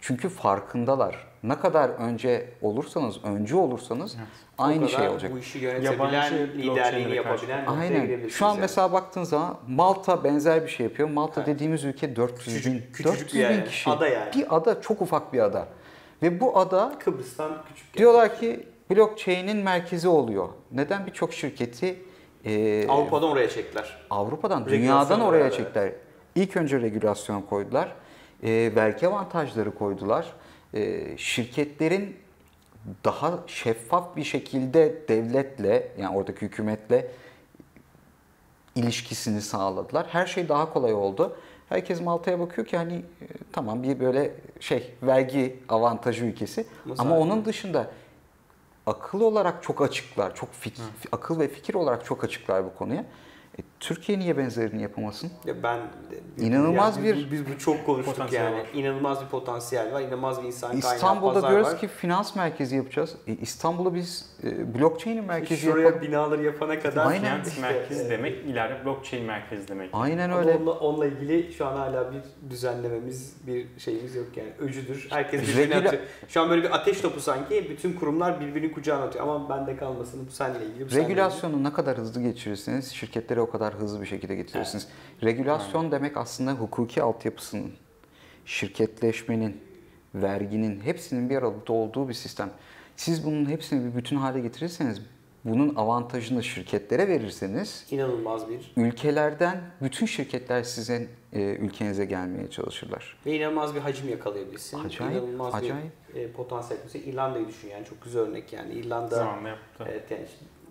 Çünkü 0.00 0.28
farkındalar. 0.28 1.28
Ne 1.42 1.58
kadar 1.60 1.88
önce 1.88 2.48
olursanız, 2.62 3.24
öncü 3.24 3.56
olursanız 3.56 4.16
O 4.58 4.62
aynı 4.62 4.86
kadar 4.86 4.98
şey 4.98 5.08
olacak. 5.08 5.32
Bu 5.32 5.38
işi 5.38 5.58
yönetebilen, 5.58 6.32
liderliğini 6.32 7.14
yapabilen 7.16 7.66
Aynen. 7.66 8.28
Şu 8.28 8.46
an 8.46 8.50
yani. 8.50 8.60
mesela 8.60 8.92
baktığın 8.92 9.24
zaman 9.24 9.56
Malta 9.68 10.24
benzer 10.24 10.62
bir 10.62 10.68
şey 10.68 10.86
yapıyor. 10.86 11.08
Malta 11.08 11.40
Evet. 11.40 11.54
dediğimiz 11.54 11.84
ülke 11.84 12.16
400 12.16 12.48
Küçücük- 12.56 12.72
bin, 12.74 12.92
küçücük 12.92 13.06
400 13.12 13.34
bir 13.34 13.38
yer 13.38 13.50
bin 13.50 13.54
yani. 13.56 13.68
kişi. 13.68 13.90
Ada 13.90 14.08
yani. 14.08 14.30
Bir 14.36 14.56
ada, 14.56 14.80
çok 14.80 15.02
ufak 15.02 15.32
bir 15.32 15.38
ada. 15.40 15.68
Ve 16.22 16.40
bu 16.40 16.58
ada 16.58 16.92
Kıbrıs'tan 16.98 17.52
küçük. 17.68 17.96
diyorlar 17.96 18.38
ki 18.40 18.66
blockchain'in 18.90 19.56
merkezi 19.56 20.08
oluyor. 20.08 20.48
Neden 20.72 21.06
birçok 21.06 21.32
şirketi 21.32 22.02
e, 22.44 22.88
Avrupa'dan 22.88 23.28
oraya 23.28 23.48
çektiler. 23.48 24.06
Avrupa'dan, 24.10 24.66
dünyadan 24.66 25.20
oraya 25.20 25.40
beraber. 25.40 25.56
çektiler. 25.56 25.92
İlk 26.34 26.56
önce 26.56 26.80
regülasyon 26.80 27.42
koydular. 27.42 27.92
E, 28.42 28.72
vergi 28.74 29.08
avantajları 29.08 29.74
koydular. 29.74 30.26
E, 30.74 31.02
şirketlerin 31.18 32.16
daha 33.04 33.38
şeffaf 33.46 34.16
bir 34.16 34.24
şekilde 34.24 35.08
devletle 35.08 35.92
yani 35.98 36.16
oradaki 36.16 36.42
hükümetle 36.46 37.10
ilişkisini 38.74 39.40
sağladılar. 39.40 40.06
Her 40.10 40.26
şey 40.26 40.48
daha 40.48 40.72
kolay 40.72 40.94
oldu. 40.94 41.36
Herkes 41.72 42.00
Malta'ya 42.00 42.40
bakıyor 42.40 42.66
ki 42.66 42.76
hani 42.76 42.94
e, 42.94 43.26
tamam 43.52 43.82
bir 43.82 44.00
böyle 44.00 44.30
şey 44.60 44.94
vergi 45.02 45.60
avantajı 45.68 46.24
ülkesi 46.24 46.66
Bu 46.86 46.94
ama 46.98 47.18
onun 47.18 47.44
dışında 47.44 47.90
akıl 48.86 49.20
olarak 49.20 49.62
çok 49.62 49.82
açıklar. 49.82 50.34
Çok 50.34 50.48
fik- 50.64 50.80
akıl 51.12 51.40
ve 51.40 51.48
fikir 51.48 51.74
olarak 51.74 52.04
çok 52.04 52.24
açıklar 52.24 52.64
bu 52.64 52.74
konuya. 52.74 53.04
E, 53.58 53.62
Türkiye 53.82 54.18
niye 54.18 54.36
benzerini 54.38 54.82
yapamasın? 54.82 55.30
Ya 55.44 55.62
ben 55.62 55.78
İnanılmaz 56.38 56.96
yani 56.96 57.06
bir- 57.08 57.16
biz, 57.16 57.32
biz 57.32 57.40
bu 57.54 57.58
çok 57.58 57.86
konuştuk 57.86 58.14
Potansiyel 58.14 58.44
yani. 58.44 58.56
var. 58.58 58.66
İnanılmaz 58.74 59.20
bir 59.24 59.26
potansiyel 59.26 59.92
var. 59.92 60.00
İnanılmaz 60.00 60.42
bir 60.42 60.46
insan 60.46 60.70
kaynağı, 60.70 60.94
İstanbul'da 60.94 61.48
diyoruz 61.48 61.66
var. 61.66 61.78
ki 61.78 61.88
finans 61.88 62.36
merkezi 62.36 62.76
yapacağız. 62.76 63.14
E, 63.26 63.32
İstanbul'u 63.32 63.94
biz 63.94 64.26
e, 64.44 64.74
blockchain'in 64.78 65.24
merkezi 65.24 65.60
Şuraya 65.60 65.84
yapalım. 65.86 66.06
binaları 66.08 66.42
yapana 66.44 66.80
kadar 66.80 67.06
Aynen. 67.06 67.20
Finans 67.22 67.48
işte, 67.48 67.60
merkezi 67.60 68.04
e, 68.04 68.10
demek, 68.10 68.44
ileride 68.44 68.84
blockchain 68.84 69.24
merkezi 69.24 69.68
demek. 69.68 69.90
Aynen 69.92 70.30
Ama 70.30 70.40
öyle. 70.40 70.54
onunla, 70.56 70.70
onunla 70.72 71.06
ilgili 71.06 71.52
şu 71.52 71.66
an 71.66 71.76
hala 71.76 72.12
bir 72.12 72.20
düzenlememiz, 72.50 73.36
bir 73.46 73.66
şeyimiz 73.78 74.14
yok 74.14 74.26
yani. 74.36 74.50
Öcüdür. 74.58 75.06
Herkes 75.10 75.42
birbirine 75.42 75.74
Regüla- 75.74 75.86
atıyor. 75.86 76.02
Şu 76.28 76.40
an 76.42 76.50
böyle 76.50 76.62
bir 76.62 76.74
ateş 76.74 77.00
topu 77.00 77.20
sanki. 77.20 77.66
Bütün 77.70 77.92
kurumlar 77.92 78.40
birbirini 78.40 78.72
kucağına 78.72 79.04
atıyor. 79.04 79.24
Ama 79.28 79.48
bende 79.48 79.76
kalmasın. 79.76 80.26
Bu 80.26 80.30
seninle 80.30 80.58
ilgili. 80.66 80.84
Bu 80.84 80.88
seninle 80.90 81.04
ilgili. 81.04 81.10
Regülasyonu 81.16 81.64
ne 81.64 81.72
kadar 81.72 81.98
hızlı 81.98 82.22
geçirirseniz 82.22 82.92
şirketleri 82.92 83.40
o 83.40 83.50
kadar 83.50 83.71
hızlı 83.74 84.00
bir 84.00 84.06
şekilde 84.06 84.34
getirirsiniz. 84.34 84.88
Regülasyon 85.22 85.92
demek 85.92 86.16
aslında 86.16 86.52
hukuki 86.52 87.02
altyapısının, 87.02 87.72
şirketleşmenin, 88.44 89.60
verginin 90.14 90.80
hepsinin 90.80 91.30
bir 91.30 91.36
arada 91.36 91.72
olduğu 91.72 92.08
bir 92.08 92.14
sistem. 92.14 92.50
Siz 92.96 93.26
bunun 93.26 93.46
hepsini 93.46 93.90
bir 93.90 93.96
bütün 93.96 94.16
hale 94.16 94.40
getirirseniz, 94.40 95.02
bunun 95.44 95.74
avantajını 95.74 96.42
şirketlere 96.42 97.08
verirseniz 97.08 97.86
İnanılmaz 97.90 98.48
bir 98.48 98.72
ülkelerden 98.76 99.60
bütün 99.82 100.06
şirketler 100.06 100.62
sizin 100.62 101.08
e, 101.32 101.40
ülkenize 101.42 102.04
gelmeye 102.04 102.50
çalışırlar. 102.50 103.16
ve 103.26 103.36
inanılmaz 103.36 103.74
bir 103.74 103.80
hacim 103.80 104.08
yakalayabilirsin. 104.08 104.78
Acayip, 104.78 105.22
İnanılmaz 105.22 105.54
acayip. 105.54 105.76
bir 106.14 106.20
e, 106.20 106.32
potansiyel. 106.32 106.80
Mesela 106.84 107.04
İrlanda'yı 107.04 107.48
düşün 107.48 107.68
yani 107.68 107.84
çok 107.84 108.02
güzel 108.04 108.22
örnek 108.22 108.52
yani. 108.52 108.72
İrlanda 108.74 109.16
Zamanında 109.16 109.48
yaptı. 109.48 109.84
Evet 109.90 110.10
yani 110.10 110.26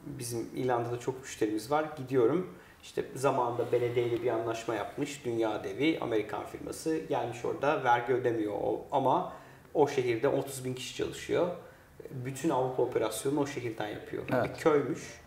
bizim 0.05 0.49
İrlanda'da 0.55 0.99
çok 0.99 1.21
müşterimiz 1.21 1.71
var. 1.71 1.85
Gidiyorum 1.97 2.47
işte 2.83 3.05
zamanında 3.15 3.71
belediyeyle 3.71 4.23
bir 4.23 4.29
anlaşma 4.29 4.75
yapmış. 4.75 5.25
Dünya 5.25 5.63
devi 5.63 5.97
Amerikan 6.01 6.45
firması 6.45 6.97
gelmiş 6.97 7.45
orada 7.45 7.83
vergi 7.83 8.13
ödemiyor 8.13 8.53
o, 8.53 8.85
ama 8.91 9.33
o 9.73 9.87
şehirde 9.87 10.27
30 10.27 10.65
bin 10.65 10.73
kişi 10.73 10.95
çalışıyor. 10.95 11.47
Bütün 12.11 12.49
Avrupa 12.49 12.83
operasyonunu 12.83 13.39
o 13.39 13.45
şehirden 13.45 13.87
yapıyor. 13.87 14.23
Evet. 14.33 14.49
Bir 14.49 14.61
köymüş. 14.61 15.21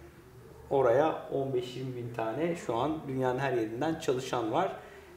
Oraya 0.70 1.28
15-20 1.32 1.96
bin 1.96 2.14
tane 2.16 2.56
şu 2.56 2.74
an 2.74 2.98
dünyanın 3.08 3.38
her 3.38 3.52
yerinden 3.52 4.00
çalışan 4.00 4.52
var. 4.52 4.72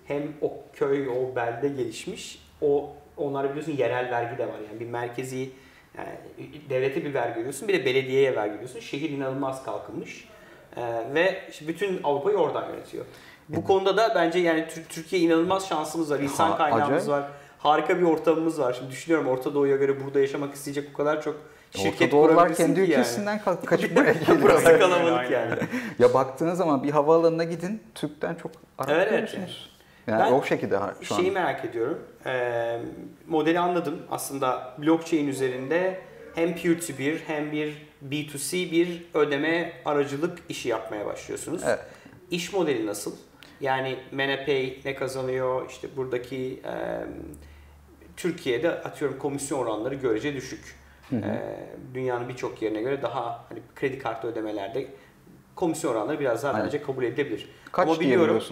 Hem 0.05 0.23
o 0.41 0.53
köy, 0.73 1.09
o 1.09 1.35
belde 1.35 1.67
gelişmiş. 1.67 2.47
O 2.61 2.89
onlara 3.17 3.49
biliyorsun 3.49 3.71
yerel 3.71 4.11
vergi 4.11 4.37
de 4.37 4.47
var. 4.47 4.59
Yani 4.69 4.79
bir 4.79 4.85
merkezi 4.85 5.49
yani 5.97 6.09
devlete 6.69 7.05
bir 7.05 7.13
vergi 7.13 7.39
ödüyorsun, 7.39 7.67
bir 7.67 7.73
de 7.73 7.85
belediyeye 7.85 8.35
vergi 8.35 8.53
ödüyorsun. 8.53 8.79
Şehir 8.79 9.09
inanılmaz 9.09 9.63
kalkınmış. 9.63 10.27
Ee, 10.77 11.13
ve 11.13 11.41
bütün 11.67 11.99
Avrupa'yı 12.03 12.37
oradan 12.37 12.69
yönetiyor. 12.69 13.05
Bu 13.49 13.63
konuda 13.65 13.97
da 13.97 14.11
bence 14.15 14.39
yani 14.39 14.67
Tür- 14.67 14.85
Türkiye 14.89 15.21
inanılmaz 15.21 15.67
şansımız 15.67 16.11
var. 16.11 16.19
İnsan 16.19 16.57
kaynağımız 16.57 17.09
var. 17.09 17.23
Harika 17.59 17.97
bir 17.97 18.03
ortamımız 18.03 18.59
var. 18.59 18.73
Şimdi 18.73 18.91
düşünüyorum 18.91 19.27
Orta 19.27 19.53
Doğu'ya 19.53 19.75
göre 19.75 20.05
burada 20.05 20.19
yaşamak 20.19 20.53
isteyecek 20.55 20.89
o 20.93 20.97
kadar 20.97 21.21
çok 21.21 21.35
şirket 21.71 22.11
kurabilirsin 22.11 22.63
kendi 22.65 22.75
ki 22.85 22.91
yani. 22.91 23.01
ülkesinden 23.01 23.39
kalk- 23.39 23.65
kaçıp 23.65 23.95
buraya 23.95 24.11
geliyor. 24.13 24.37
Burası 24.41 24.79
kalabalık 24.79 25.31
yani. 25.31 25.53
ya 25.99 26.13
baktığınız 26.13 26.57
zaman 26.57 26.83
bir 26.83 26.91
havaalanına 26.91 27.43
gidin, 27.43 27.83
Türk'ten 27.95 28.35
çok 28.35 28.51
Arap 28.77 28.89
Evet, 28.91 29.09
görürsünüz. 29.09 29.69
Yani 30.07 30.19
Ben 30.23 30.31
o 30.31 30.43
şekilde 30.43 30.79
şu 31.01 31.15
Şeyi 31.15 31.27
an. 31.27 31.33
merak 31.33 31.65
ediyorum. 31.65 31.99
Ee, 32.25 32.79
modeli 33.27 33.59
anladım. 33.59 33.95
Aslında 34.11 34.73
blockchain 34.77 35.27
üzerinde 35.27 36.01
hem 36.35 36.55
peer-to-peer 36.55 37.17
hem 37.27 37.51
bir 37.51 37.86
B2C 38.09 38.71
bir 38.71 39.05
ödeme 39.13 39.73
aracılık 39.85 40.39
işi 40.49 40.69
yapmaya 40.69 41.05
başlıyorsunuz. 41.05 41.61
Evet. 41.65 41.79
İş 42.31 42.53
modeli 42.53 42.85
nasıl? 42.85 43.15
Yani 43.61 43.97
MenaPay 44.11 44.79
ne 44.85 44.95
kazanıyor? 44.95 45.69
İşte 45.69 45.87
buradaki 45.97 46.61
e, 46.65 46.73
Türkiye'de 48.17 48.71
atıyorum 48.71 49.19
komisyon 49.19 49.59
oranları 49.59 49.95
görece 49.95 50.35
düşük. 50.35 50.75
E, 51.11 51.41
dünyanın 51.93 52.29
birçok 52.29 52.61
yerine 52.61 52.81
göre 52.81 53.01
daha 53.01 53.45
hani 53.49 53.59
kredi 53.75 53.99
kartı 53.99 54.27
ödemelerde 54.27 54.87
komisyon 55.55 55.91
oranları 55.91 56.19
biraz 56.19 56.43
daha 56.43 56.53
Aynen. 56.53 56.65
bence 56.65 56.81
kabul 56.81 57.03
edilebilir. 57.03 57.49
Kaç 57.71 57.87
Ama 57.87 57.99
biliyorum? 57.99 58.43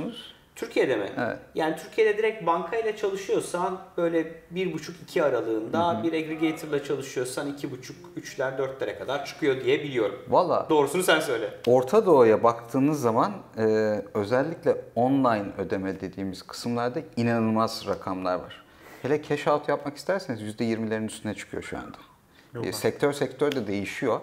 Türkiye'de 0.55 0.95
mi? 0.95 1.09
Evet. 1.17 1.37
Yani 1.55 1.75
Türkiye'de 1.75 2.17
direkt 2.17 2.45
bankayla 2.45 2.97
çalışıyorsan 2.97 3.81
böyle 3.97 4.31
1,5-2 4.53 5.23
aralığında 5.23 6.01
bir 6.03 6.13
aggregator'la 6.13 6.83
çalışıyorsan 6.83 7.57
2,5-3'ler 7.57 8.57
4'lere 8.57 8.97
kadar 8.99 9.25
çıkıyor 9.25 9.63
diye 9.63 9.83
biliyorum. 9.83 10.19
Valla 10.27 10.67
Doğrusunu 10.69 11.03
sen 11.03 11.19
söyle. 11.19 11.49
Orta 11.67 12.05
Doğu'ya 12.05 12.43
baktığınız 12.43 13.01
zaman 13.01 13.31
e, 13.57 13.63
özellikle 14.13 14.75
online 14.95 15.45
ödeme 15.57 15.99
dediğimiz 15.99 16.41
kısımlarda 16.41 16.99
inanılmaz 17.17 17.87
rakamlar 17.87 18.35
var. 18.35 18.65
Hele 19.01 19.23
cash 19.23 19.47
out 19.47 19.69
yapmak 19.69 19.97
isterseniz 19.97 20.41
%20'lerin 20.41 21.05
üstüne 21.05 21.33
çıkıyor 21.33 21.63
şu 21.63 21.77
anda. 21.77 21.97
Yok 22.53 22.65
E, 22.65 22.73
sektör 22.73 23.13
sektör 23.13 23.51
de 23.51 23.67
değişiyor. 23.67 24.19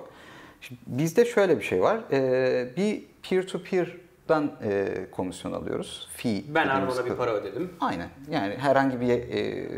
Şimdi 0.60 0.80
bizde 0.86 1.24
şöyle 1.24 1.58
bir 1.58 1.62
şey 1.64 1.82
var. 1.82 2.00
E, 2.12 2.76
bir 2.76 3.04
peer 3.22 3.46
to 3.46 3.62
peer'dan 4.32 4.52
e, 4.62 5.06
komisyon 5.10 5.52
alıyoruz. 5.52 6.08
Fee 6.16 6.42
Ben 6.48 6.68
Armon'a 6.68 7.06
bir 7.06 7.14
para 7.14 7.30
ödedim. 7.30 7.72
Aynen. 7.80 8.08
Yani 8.30 8.56
herhangi 8.56 9.00
bir 9.00 9.08
e, 9.08 9.68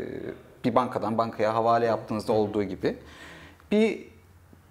bir 0.65 0.75
bankadan 0.75 1.17
bankaya 1.17 1.53
havale 1.53 1.85
yaptığınızda 1.85 2.33
olduğu 2.33 2.63
gibi 2.63 2.97
bir 3.71 4.07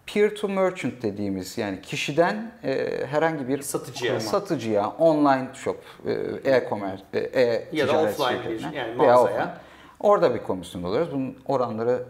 peer 0.07 0.35
to 0.35 0.49
merchant 0.49 1.03
dediğimiz 1.03 1.59
yani 1.59 1.83
kişiden 1.83 2.53
e, 2.65 3.07
herhangi 3.07 3.49
bir 3.49 3.63
Satıcıya. 3.63 4.21
satıcıya 4.21 4.89
online 4.89 5.49
shop, 5.55 5.77
e, 6.07 6.13
e-commerce, 6.51 7.03
e, 7.13 7.19
e 7.19 7.69
Ya 7.73 7.89
da 7.89 8.03
offline 8.03 8.51
bir, 8.51 8.73
yani 8.73 8.95
mağazaya. 8.95 9.23
offline. 9.23 9.55
Orada 10.01 10.35
bir 10.35 10.43
komisyon 10.43 10.83
alıyoruz. 10.83 11.13
Bunun 11.13 11.37
oranları 11.47 12.05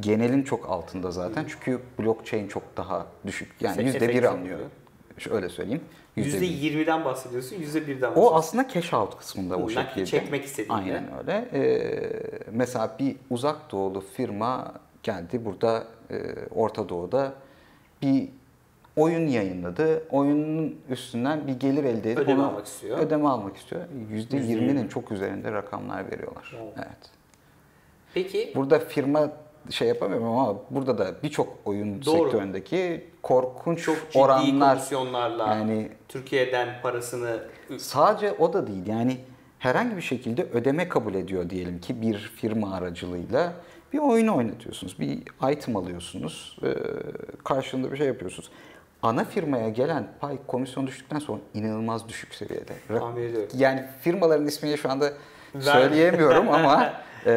genelin 0.00 0.42
çok 0.42 0.70
altında 0.70 1.10
zaten. 1.10 1.44
Çünkü 1.48 1.80
blockchain 1.98 2.48
çok 2.48 2.76
daha 2.76 3.06
düşük. 3.26 3.52
Yani 3.60 3.84
yüzde 3.84 4.08
bir 4.08 4.24
oluyor. 4.24 4.58
Şöyle 5.18 5.48
söyleyeyim. 5.48 5.80
Yüzde 6.16 6.40
bir. 6.40 6.46
%20'den 6.48 7.04
bahsediyorsun, 7.04 7.56
%1'den 7.56 8.12
O 8.16 8.34
aslında 8.34 8.68
cash 8.68 8.94
out 8.94 9.18
kısmında 9.18 9.56
o 9.56 9.60
Nakit 9.60 9.78
şekilde. 9.78 10.06
çekmek 10.06 10.44
istediğinde. 10.44 10.74
Aynen 10.74 11.04
öyle. 11.18 11.48
Ee, 11.52 12.10
mesela 12.52 12.96
bir 12.98 13.16
uzak 13.30 13.72
doğulu 13.72 14.00
firma 14.00 14.74
geldi 15.02 15.44
burada 15.44 15.84
e, 16.10 16.16
Orta 16.54 16.88
Doğu'da 16.88 17.32
bir 18.02 18.28
oyun 18.96 19.26
yayınladı. 19.26 20.02
Oyunun 20.10 20.76
üstünden 20.88 21.46
bir 21.46 21.52
gelir 21.52 21.84
elde 21.84 22.12
edip 22.12 22.18
Ödeme 22.18 22.42
almak 22.42 22.66
istiyor. 22.66 22.98
Ödeme 22.98 23.28
almak 23.28 23.56
istiyor. 23.56 23.82
%20'nin 24.12 24.84
%20. 24.84 24.88
çok 24.88 25.12
üzerinde 25.12 25.52
rakamlar 25.52 26.10
veriyorlar. 26.10 26.54
Evet. 26.56 26.72
Evet. 26.76 27.10
Peki 28.14 28.52
Burada 28.54 28.78
firma 28.78 29.30
şey 29.70 29.88
yapamıyorum 29.88 30.26
ama 30.28 30.56
burada 30.70 30.98
da 30.98 31.14
birçok 31.22 31.48
oyun 31.64 32.04
Doğru. 32.04 32.24
sektöründeki 32.24 33.06
korkunç 33.22 33.82
çok 33.82 33.96
ciddi 33.96 34.18
oranlar 34.18 34.74
komisyonlarla 34.74 35.46
yani 35.46 35.88
Türkiye'den 36.08 36.68
parasını 36.82 37.42
Sadece 37.78 38.32
o 38.32 38.52
da 38.52 38.66
değil 38.66 38.86
yani 38.86 39.16
herhangi 39.58 39.96
bir 39.96 40.02
şekilde 40.02 40.42
ödeme 40.42 40.88
kabul 40.88 41.14
ediyor 41.14 41.50
diyelim 41.50 41.80
ki 41.80 42.02
bir 42.02 42.32
firma 42.36 42.74
aracılığıyla 42.74 43.52
bir 43.92 43.98
oyunu 43.98 44.36
oynatıyorsunuz, 44.36 45.00
bir 45.00 45.22
item 45.52 45.76
alıyorsunuz, 45.76 46.58
karşılığında 47.44 47.92
bir 47.92 47.96
şey 47.96 48.06
yapıyorsunuz. 48.06 48.50
Ana 49.02 49.24
firmaya 49.24 49.68
gelen 49.68 50.08
pay 50.20 50.38
komisyon 50.46 50.86
düştükten 50.86 51.18
sonra 51.18 51.38
inanılmaz 51.54 52.08
düşük 52.08 52.34
seviyede. 52.34 52.72
Tahmin 52.88 53.22
ediyorum. 53.22 53.48
Yani 53.54 53.84
firmaların 54.00 54.46
ismini 54.46 54.78
şu 54.78 54.90
anda 54.90 55.12
söyleyemiyorum 55.60 56.48
ama 56.48 56.92
e, 57.26 57.32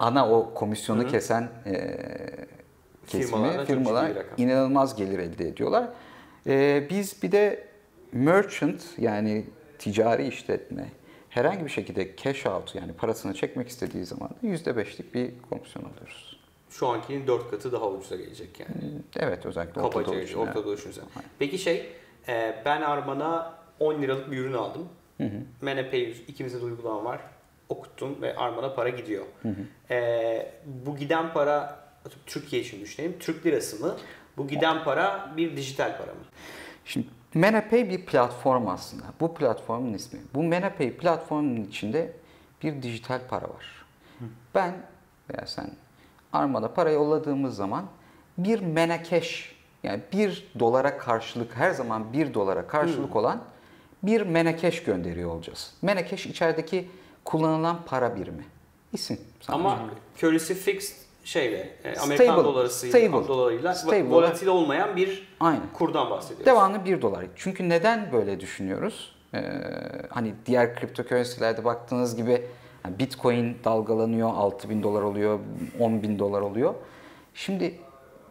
ana 0.00 0.30
o 0.30 0.54
komisyonu 0.54 1.06
kesen 1.06 1.48
e, 1.66 1.96
kesimi 3.06 3.26
Firmalardan 3.26 3.64
firmalar 3.64 4.12
inanılmaz 4.36 4.96
gelir 4.96 5.18
elde 5.18 5.48
ediyorlar. 5.48 5.88
E, 6.46 6.86
biz 6.90 7.22
bir 7.22 7.32
de 7.32 7.64
merchant 8.12 8.82
yani 8.98 9.44
ticari 9.78 10.26
işletme 10.26 10.88
herhangi 11.28 11.64
bir 11.64 11.70
şekilde 11.70 12.16
cash 12.16 12.46
out 12.46 12.74
yani 12.74 12.92
parasını 12.92 13.34
çekmek 13.34 13.68
istediği 13.68 14.04
zaman 14.04 14.30
da 14.30 14.46
%5'lik 14.46 15.14
bir 15.14 15.30
komisyon 15.50 15.84
alıyoruz. 15.84 16.40
Şu 16.70 16.86
ankinin 16.88 17.26
4 17.26 17.50
katı 17.50 17.72
daha 17.72 17.88
ucuza 17.90 18.16
gelecek 18.16 18.60
yani. 18.60 18.92
Evet 19.16 19.46
özellikle 19.46 19.80
Orta 19.80 20.04
Doğu 20.04 20.04
Kabaca 20.14 20.38
orta 20.38 20.64
doğu 20.64 20.76
düşünsen. 20.76 21.04
Peki 21.38 21.58
şey, 21.58 21.92
e, 22.28 22.62
ben 22.64 22.82
Arman'a 22.82 23.54
10 23.80 24.02
liralık 24.02 24.30
bir 24.30 24.38
ürün 24.38 24.52
aldım. 24.52 24.88
MenaPay 25.60 26.00
yüz- 26.00 26.22
ikimizde 26.28 26.60
de 26.60 26.64
uygulama 26.64 27.04
var. 27.04 27.20
Okuttum 27.68 28.22
ve 28.22 28.36
Arman'a 28.36 28.74
para 28.74 28.88
gidiyor. 28.88 29.24
E, 29.90 30.52
bu 30.64 30.96
giden 30.96 31.32
para, 31.32 31.84
Türkiye 32.26 32.62
için 32.62 32.80
düşünelim, 32.80 33.16
Türk 33.18 33.46
lirası 33.46 33.86
mı? 33.86 33.96
Bu 34.36 34.48
giden 34.48 34.84
para 34.84 35.32
bir 35.36 35.56
dijital 35.56 35.98
para 35.98 36.10
mı? 36.12 36.20
Şimdi 36.84 37.06
MenaPay 37.34 37.90
bir 37.90 38.06
platform 38.06 38.68
aslında. 38.68 39.04
Bu 39.20 39.34
platformun 39.34 39.94
ismi. 39.94 40.20
Bu 40.34 40.42
MenaPay 40.42 40.92
platformunun 40.92 41.64
içinde 41.64 42.12
bir 42.62 42.82
dijital 42.82 43.20
para 43.28 43.44
var. 43.44 43.84
Ben 44.54 44.74
veya 45.30 45.46
sen 45.46 45.70
Arma'da 46.32 46.74
para 46.74 46.90
yolladığımız 46.90 47.56
zaman 47.56 47.86
bir 48.38 48.60
Menacash 48.60 49.54
yani 49.82 50.00
bir 50.12 50.52
dolara 50.58 50.98
karşılık 50.98 51.56
her 51.56 51.70
zaman 51.70 52.12
bir 52.12 52.34
dolara 52.34 52.66
karşılık 52.66 53.16
olan 53.16 53.42
bir 54.02 54.20
Menacash 54.20 54.82
gönderiyor 54.82 55.30
olacağız. 55.30 55.74
Menacash 55.82 56.26
içerideki 56.26 56.88
kullanılan 57.24 57.84
para 57.86 58.16
birimi. 58.16 58.44
İsim. 58.92 59.18
Ama 59.48 59.78
currency 60.16 60.52
fixed 60.52 60.96
şeyle, 61.24 61.76
e, 61.84 61.96
Amerikan 61.96 62.24
Stable, 62.24 62.44
dolarısıyla, 62.44 62.98
stable, 62.98 63.28
dolarıyla 63.28 63.74
stable. 63.74 64.10
volatil 64.10 64.46
olmayan 64.46 64.96
bir 64.96 65.28
Aynen. 65.40 65.62
kurdan 65.72 66.10
bahsediyoruz. 66.10 66.46
Devamlı 66.46 66.84
1 66.84 67.02
dolar. 67.02 67.24
Çünkü 67.36 67.68
neden 67.68 68.12
böyle 68.12 68.40
düşünüyoruz? 68.40 69.14
Ee, 69.34 69.42
hani 70.10 70.34
diğer 70.46 70.76
kripto 70.76 71.02
currency'lerde 71.02 71.64
baktığınız 71.64 72.16
gibi 72.16 72.42
yani 72.84 72.98
Bitcoin 72.98 73.56
dalgalanıyor, 73.64 74.28
6 74.34 74.70
bin 74.70 74.82
dolar 74.82 75.02
oluyor, 75.02 75.38
10 75.80 76.02
bin 76.02 76.18
dolar 76.18 76.40
oluyor. 76.40 76.74
Şimdi 77.34 77.74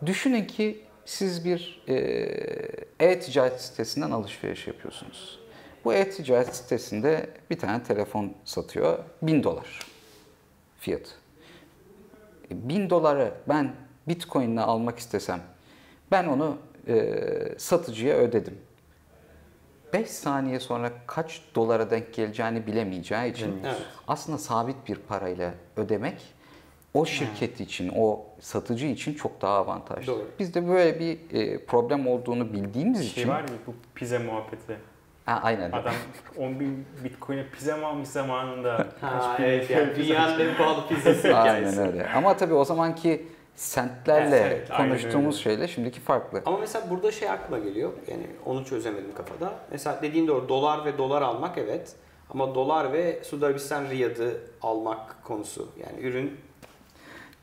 düşünün 0.06 0.46
ki 0.46 0.84
siz 1.06 1.46
bir 1.46 1.82
e, 1.88 1.96
e-ticaret 3.00 3.62
sitesinden 3.62 4.12
alışveriş 4.12 4.68
yapıyorsunuz. 4.68 5.40
Bu 5.86 5.94
e-ticaret 5.94 6.56
sitesinde 6.56 7.30
bir 7.50 7.60
tane 7.60 7.84
telefon 7.84 8.34
satıyor, 8.46 9.00
1000 9.22 9.44
dolar 9.44 9.80
fiyatı. 10.80 11.12
1000 12.52 12.90
doları 12.90 13.34
ben 13.50 13.76
Bitcoin'le 14.08 14.58
almak 14.58 15.00
istesem 15.00 15.42
ben 16.12 16.26
onu 16.28 16.58
e, 16.88 17.16
satıcıya 17.58 18.16
ödedim. 18.16 18.58
5 19.94 20.10
saniye 20.10 20.60
sonra 20.60 20.92
kaç 21.08 21.42
dolara 21.56 21.92
denk 21.92 22.14
geleceğini 22.14 22.68
bilemeyeceği 22.68 23.32
için 23.32 23.60
Evet. 23.66 23.82
aslında 24.08 24.38
sabit 24.38 24.88
bir 24.88 24.96
parayla 24.96 25.54
ödemek 25.78 26.22
o 26.94 27.06
şirket 27.06 27.60
için, 27.60 27.92
o 27.96 28.26
satıcı 28.40 28.86
için 28.86 29.14
çok 29.14 29.42
daha 29.42 29.58
avantajlı. 29.58 30.08
Doğru. 30.08 30.28
Bizde 30.40 30.68
böyle 30.68 31.00
bir 31.00 31.20
e, 31.32 31.66
problem 31.66 32.08
olduğunu 32.08 32.54
bildiğimiz 32.54 33.00
Şey 33.00 33.08
için 33.24 33.30
var 33.30 33.42
ya 33.42 33.48
bu 33.68 33.74
pizza 33.96 34.20
muhabbeti. 34.20 34.78
Ha, 35.26 35.40
aynen. 35.44 35.72
Adam 35.72 35.94
10 36.38 36.60
bin 36.60 36.86
bitcoin'e 37.04 37.46
pizza 37.50 37.78
mı 37.78 37.86
almış 37.88 38.10
zamanında? 38.10 38.88
Ha, 39.02 39.38
evet 39.40 39.70
yani 39.70 39.94
pizza- 39.94 39.96
dünyanın 39.96 40.40
en 40.40 40.58
pahalı 40.58 40.88
pizzası 40.88 41.28
hikayesi. 41.28 41.80
Aynen 41.80 41.94
öyle. 41.94 42.10
Ama 42.16 42.38
tabii 42.38 42.54
o 42.54 42.66
zamanki 42.66 43.28
sentlerle 43.56 44.36
Evet, 44.38 44.52
evet, 44.68 44.78
konuştuğumuz 44.78 45.40
şeyle 45.40 45.68
şimdiki 45.68 46.00
farklı. 46.00 46.42
Ama 46.46 46.58
mesela 46.58 46.90
burada 46.90 47.12
şey 47.12 47.30
aklıma 47.30 47.60
geliyor. 47.64 47.92
Yani 48.08 48.28
onu 48.46 48.66
çözemedim 48.66 49.16
kafada. 49.16 49.54
Mesela 49.72 50.00
dediğin 50.02 50.28
doğru 50.28 50.50
dolar 50.50 50.86
ve 50.86 50.98
dolar 50.98 51.22
almak 51.22 51.58
evet. 51.58 51.96
Ama 52.30 52.56
dolar 52.56 52.94
ve 52.94 53.24
Suudi 53.24 53.46
Arabistan 53.46 53.86
riyadı 53.90 54.42
almak 54.62 55.24
konusu. 55.24 55.68
Yani 55.86 56.08
ürün 56.08 56.38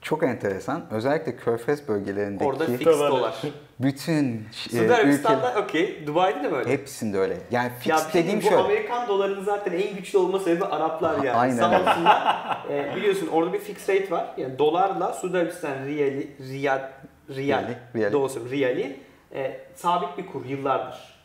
Çok 0.03 0.23
enteresan. 0.23 0.83
Özellikle 0.91 1.37
Körfez 1.37 1.89
bölgelerindeki 1.89 2.45
orada 2.45 2.65
fix 2.67 2.87
Dolar. 2.87 3.35
bütün 3.81 4.35
e, 4.35 4.53
Suudi 4.53 4.85
ülke 4.85 4.95
Arabistan'da 4.95 5.55
okey. 5.65 6.07
Dubai'de 6.07 6.43
de 6.43 6.49
mi 6.49 6.57
öyle? 6.57 6.71
hepsinde 6.71 7.19
öyle. 7.19 7.37
Yani 7.51 7.71
fix 7.79 7.87
Ya 7.87 7.99
şey 7.99 8.23
dediğim 8.23 8.39
bu 8.39 8.43
şöyle. 8.45 8.57
Amerikan 8.57 9.09
dolarının 9.09 9.45
zaten 9.45 9.73
en 9.73 9.97
güçlü 9.97 10.19
olma 10.19 10.39
sebebi 10.39 10.65
Araplar 10.65 11.15
yani. 11.17 11.33
Aynen 11.33 11.57
Sağ 11.57 11.79
öyle. 11.79 11.91
olsunlar. 11.91 12.59
e, 12.71 12.97
biliyorsun 12.97 13.27
orada 13.33 13.53
bir 13.53 13.59
fix 13.59 13.89
rate 13.89 14.11
var. 14.11 14.35
Yani 14.37 14.59
dolarla 14.59 15.13
Suudi 15.13 15.39
Arabistan 15.39 15.85
riyali, 15.87 16.31
riyal, 16.49 16.91
riyal, 17.31 17.65
Riyali, 17.95 18.13
doğrusu 18.13 18.51
riyali 18.51 18.97
e, 19.35 19.61
sabit 19.75 20.19
bir 20.19 20.27
kur 20.27 20.45
yıllardır. 20.45 21.21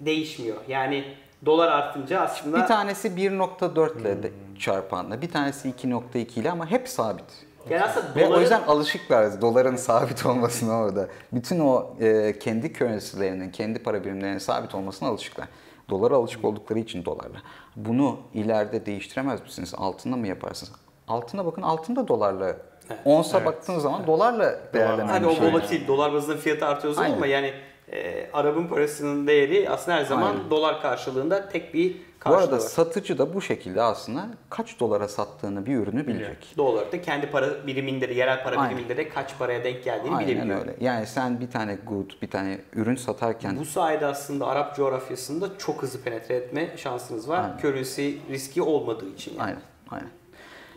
Değişmiyor. 0.00 0.56
Yani 0.68 1.04
dolar 1.46 1.68
artınca 1.68 2.20
aslında 2.20 2.62
Bir 2.62 2.66
tanesi 2.66 3.08
1.4 3.08 4.00
ile 4.00 4.22
de 4.22 4.30
çarpanla, 4.58 5.22
bir 5.22 5.30
tanesi 5.30 5.68
2.2 5.70 6.40
ile 6.40 6.50
ama 6.50 6.70
hep 6.70 6.88
sabit. 6.88 7.45
Yani 7.70 7.82
aslında 7.82 8.06
Ve 8.16 8.24
o 8.26 8.28
doların 8.28 8.40
yüzden 8.40 8.62
alışıklar 8.62 9.40
doların 9.40 9.76
sabit 9.76 10.26
olmasına 10.26 10.78
orada. 10.78 11.08
Bütün 11.32 11.60
o 11.60 11.96
e, 12.00 12.38
kendi 12.38 12.72
currency'lerinin, 12.72 13.50
kendi 13.50 13.78
para 13.82 14.04
birimlerinin 14.04 14.38
sabit 14.38 14.74
olmasına 14.74 15.08
alışıklar. 15.08 15.48
Dolara 15.90 16.14
alışık 16.14 16.44
oldukları 16.44 16.78
için 16.78 17.04
dolarla. 17.04 17.38
Bunu 17.76 18.18
ileride 18.34 18.86
değiştiremez 18.86 19.42
misiniz? 19.42 19.74
Altında 19.76 20.16
mı 20.16 20.26
yaparsınız? 20.28 20.72
Altına 21.08 21.46
bakın 21.46 21.62
altında 21.62 22.08
dolarla. 22.08 22.56
Onsa 23.04 23.36
Evet. 23.38 23.46
baktığınız 23.46 23.82
zaman 23.82 24.06
dolarla 24.06 24.58
değerlenen 24.74 25.06
Hadi 25.06 25.24
bir 25.24 25.30
o 25.30 25.34
şey. 25.34 25.52
volatil, 25.52 25.86
dolar 25.86 26.12
bazında 26.12 26.36
fiyatı 26.36 26.66
artıyor 26.66 26.94
zaman 26.94 27.10
ama 27.10 27.26
yani 27.26 27.52
e, 27.92 28.30
Arap'ın 28.32 28.66
parasının 28.66 29.26
değeri 29.26 29.70
aslında 29.70 29.96
her 29.98 30.04
zaman 30.04 30.30
Aynen. 30.30 30.50
dolar 30.50 30.82
karşılığında 30.82 31.48
tek 31.48 31.74
bir 31.74 31.96
Bu 32.28 32.34
arada 32.34 32.60
satıcı 32.60 33.18
da 33.18 33.34
bu 33.34 33.42
şekilde 33.42 33.82
aslında 33.82 34.26
kaç 34.50 34.80
dolara 34.80 35.08
sattığını 35.08 35.66
bir 35.66 35.74
ürünü 35.76 36.06
bilecek. 36.06 36.54
Dolar 36.56 36.92
da 36.92 37.02
kendi 37.02 37.30
para 37.30 37.66
biriminde 37.66 38.08
de, 38.08 38.14
yerel 38.14 38.42
para 38.44 38.56
Aynen. 38.56 38.76
biriminde 38.76 38.96
de 38.96 39.08
kaç 39.08 39.38
paraya 39.38 39.64
denk 39.64 39.84
geldiğini 39.84 40.16
Aynen 40.16 40.28
bilebiliyor. 40.34 40.60
öyle. 40.60 40.76
Yani 40.80 41.06
sen 41.06 41.40
bir 41.40 41.50
tane 41.50 41.78
good, 41.86 42.10
bir 42.22 42.30
tane 42.30 42.58
ürün 42.72 42.96
satarken 42.96 43.58
Bu 43.58 43.64
sayede 43.64 44.06
aslında 44.06 44.46
Arap 44.46 44.76
coğrafyasında 44.76 45.58
çok 45.58 45.82
hızlı 45.82 46.00
penetre 46.00 46.34
etme 46.34 46.74
şansınız 46.76 47.28
var. 47.28 47.44
Aynen. 47.44 47.58
Currency 47.58 48.10
riski 48.30 48.62
olmadığı 48.62 49.08
için. 49.08 49.30
Yani. 49.32 49.42
aynen 49.42 49.60
aynen. 49.90 50.08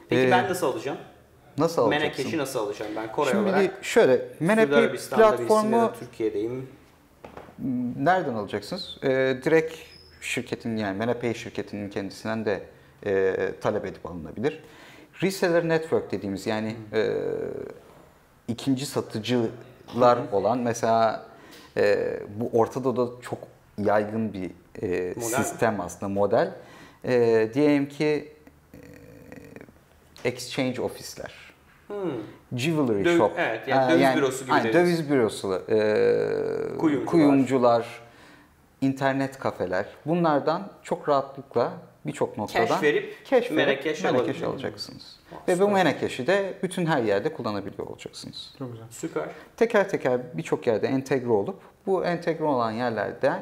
Peki 0.09 0.21
Ee, 0.27 0.31
ben 0.31 0.49
nasıl 0.49 0.67
alacağım? 0.67 0.97
Nasıl 1.57 1.81
alacaksın? 1.81 2.03
Menakeş'i 2.07 2.37
nasıl 2.37 2.59
alacağım 2.59 2.91
ben 2.95 3.11
Kore 3.11 3.29
Şimdi 3.29 3.49
olarak? 3.49 3.71
şöyle 3.85 4.11
Arabistan'da 4.11 4.87
birisiyim 4.89 5.19
ya 5.21 5.37
platformu 5.37 5.91
Türkiye'deyim. 5.99 6.69
nereden 7.99 8.33
alacaksınız? 8.33 8.97
Ee, 9.03 9.07
direkt 9.43 9.75
şirketin 10.21 10.77
yani 10.77 11.05
MNP 11.05 11.35
şirketinin 11.37 11.89
kendisinden 11.89 12.45
de 12.45 12.61
e, 13.05 13.35
talep 13.61 13.85
edip 13.85 14.05
alınabilir. 14.05 14.63
Reseller 15.23 15.69
network 15.69 16.11
dediğimiz 16.11 16.47
yani 16.47 16.75
e, 16.93 17.13
ikinci 18.47 18.85
satıcılar 18.85 20.19
olan 20.31 20.57
mesela 20.59 21.25
e, 21.77 22.09
bu 22.35 22.49
Orta 22.59 22.83
Doğu'da 22.83 23.21
çok 23.21 23.39
yaygın 23.77 24.33
bir 24.33 24.51
e, 24.81 25.13
Model 25.15 25.43
sistem 25.43 25.81
aslında 25.81 26.09
model. 26.13 26.51
E, 27.05 27.49
diyelim 27.53 27.89
ki 27.89 28.33
e, 28.73 28.77
exchange 30.29 30.81
ofisler. 30.81 31.33
Hmm. 31.87 31.95
Jewelry 32.55 33.05
Döv- 33.05 33.17
shop. 33.17 33.31
evet, 33.37 33.67
yani 33.67 33.81
Ha, 33.83 33.89
döviz 33.91 34.15
bürosu 34.17 34.45
gibi 34.45 34.53
deriz. 34.55 34.73
döviz 34.73 35.09
bürosu. 35.09 35.63
e, 35.69 36.77
Kuyumcular. 36.77 37.05
kuyumcular, 37.05 38.01
internet 38.81 39.39
kafeler. 39.39 39.85
Bunlardan 40.05 40.67
çok 40.83 41.09
rahatlıkla 41.09 41.71
birçok 42.05 42.37
noktadan 42.37 42.65
Cash 42.67 42.81
verip 42.83 43.51
Menakeş 43.51 44.05
alabilir. 44.05 44.41
alacaksınız. 44.41 45.19
Ve 45.47 45.53
bu 45.53 45.57
süper. 45.57 45.73
Menakeş'i 45.73 46.27
de 46.27 46.53
bütün 46.63 46.85
her 46.85 47.01
yerde 47.03 47.33
kullanabiliyor 47.33 47.87
olacaksınız. 47.87 48.55
Çok 48.59 48.71
güzel. 48.71 48.85
Süper. 48.89 49.25
Teker 49.57 49.89
teker 49.89 50.21
birçok 50.37 50.67
yerde 50.67 50.87
entegre 50.87 51.29
olup 51.29 51.61
bu 51.85 52.05
entegre 52.05 52.43
olan 52.43 52.71
yerlerde 52.71 53.33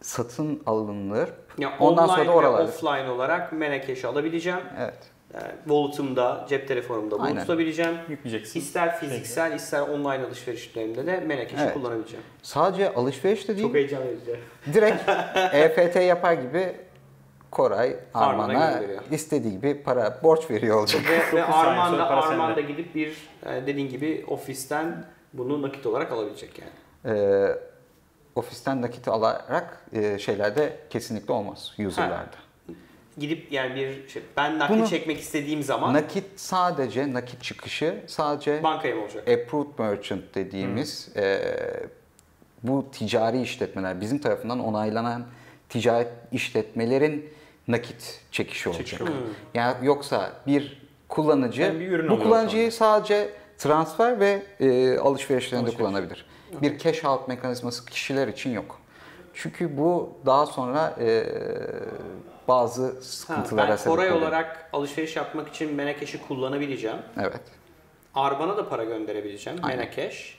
satın 0.00 0.62
alınır. 0.66 1.30
Ya 1.58 1.72
Ondan 1.80 2.04
online 2.04 2.16
sonra 2.16 2.26
da 2.28 2.32
ve 2.32 2.36
oralarda. 2.36 2.62
offline 2.64 3.10
olarak 3.10 3.52
Menakeş'i 3.52 4.06
alabileceğim. 4.06 4.60
Evet. 4.78 4.98
Yani 5.36 5.52
wallet'ımda, 5.64 6.46
cep 6.48 6.68
telefonumda 6.68 7.18
bunu 7.18 7.26
Aynen. 7.26 7.40
tutabileceğim. 7.40 7.94
Yükleyeceksin. 8.08 8.60
İster 8.60 8.96
fiziksel, 8.98 9.52
ister 9.52 9.80
online 9.80 10.26
alışverişlerimde 10.26 11.06
de 11.06 11.20
Menakeş'i 11.20 11.62
Evet. 11.62 11.74
kullanabileceğim. 11.74 12.24
Sadece 12.42 12.94
alışveriş 12.94 13.48
de 13.48 13.56
değil, 13.56 13.66
Çok 13.66 13.74
heyecan 13.74 14.02
verici. 14.02 14.40
direkt 14.72 15.08
EFT 15.54 15.96
yapar 15.96 16.32
gibi 16.32 16.76
Koray 17.50 17.96
Arman'a 18.14 18.80
istediği 19.10 19.52
gibi 19.52 19.82
para 19.82 20.18
borç 20.22 20.50
veriyor 20.50 20.78
olacak. 20.80 21.02
Ve, 21.10 21.36
ve 21.36 21.44
Arman 21.44 21.98
da, 21.98 22.06
Arman 22.08 22.56
da 22.56 22.60
gidip 22.60 22.94
bir 22.94 23.16
e, 23.46 23.66
dediğin 23.66 23.88
gibi 23.88 24.24
ofisten 24.28 25.04
bunu 25.32 25.62
nakit 25.62 25.86
olarak 25.86 26.12
alabilecek 26.12 26.50
yani. 26.58 27.18
Ee, 27.18 27.56
ofisten 28.34 28.82
nakit 28.82 29.08
alarak 29.08 29.80
e, 29.92 30.18
şeylerde 30.18 30.76
kesinlikle 30.90 31.32
olmaz 31.32 31.72
user'larda. 31.86 32.36
Gidip 33.18 33.52
yani 33.52 33.74
bir 33.74 34.08
şey, 34.08 34.22
ben 34.36 34.58
nakit 34.58 34.76
Bunu- 34.76 34.86
çekmek 34.88 35.20
istediğim 35.20 35.62
zaman 35.62 35.94
Nakit 35.94 36.24
sadece 36.36 37.12
nakit 37.12 37.42
çıkışı 37.42 38.04
sadece 38.06 38.62
bankaya 38.62 38.94
mı 38.94 39.02
olacak? 39.02 39.28
approved 39.28 39.78
merchant 39.78 40.22
dediğimiz 40.34 41.08
e, 41.16 41.40
bu 42.62 42.86
ticari 42.92 43.42
işletmeler 43.42 44.00
bizim 44.00 44.18
tarafından 44.18 44.60
onaylanan 44.60 45.26
ticaret 45.68 46.08
işletmelerin 46.32 47.30
nakit 47.68 48.20
çekişi 48.32 48.68
olacak. 48.68 48.86
Çekişi. 48.86 49.12
Yani 49.54 49.86
yoksa 49.86 50.32
bir 50.46 50.86
kullanıcı 51.08 51.62
Yani 51.62 51.80
bir 51.80 52.08
bu 52.08 52.22
kullanıcıyı 52.22 52.72
sadece 52.72 53.28
transfer 53.58 54.20
ve 54.20 54.42
e, 54.60 54.98
alışverişlerinde 54.98 55.64
Alışveriş. 55.66 55.78
kullanabilir. 55.88 56.26
Bir 56.62 56.78
cash 56.78 57.04
out 57.04 57.28
mekanizması 57.28 57.86
kişiler 57.86 58.28
için 58.28 58.50
yok. 58.50 58.80
Çünkü 59.34 59.76
bu 59.78 60.12
daha 60.26 60.46
sonra 60.46 60.96
e, 61.00 61.24
bazı 62.48 63.02
sıkıntılara 63.02 63.70
ben 63.70 63.76
sebep 63.76 63.98
oluyor. 63.98 64.12
olarak 64.16 64.70
alışveriş 64.72 65.16
yapmak 65.16 65.48
için 65.48 65.74
Menakeş'i 65.74 66.22
kullanabileceğim. 66.28 66.98
Evet. 67.20 67.40
Arman'a 68.14 68.56
da 68.56 68.68
para 68.68 68.84
gönderebileceğim. 68.84 69.58
Aynen. 69.62 69.78
Menakeş. 69.78 70.38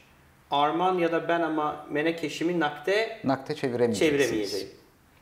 Arman 0.52 0.98
ya 0.98 1.12
da 1.12 1.28
ben 1.28 1.42
ama 1.42 1.86
Menakeş'imi 1.90 2.60
nakde 2.60 3.20
Nakde 3.24 3.56
çeviremeyeceğim. 3.56 4.70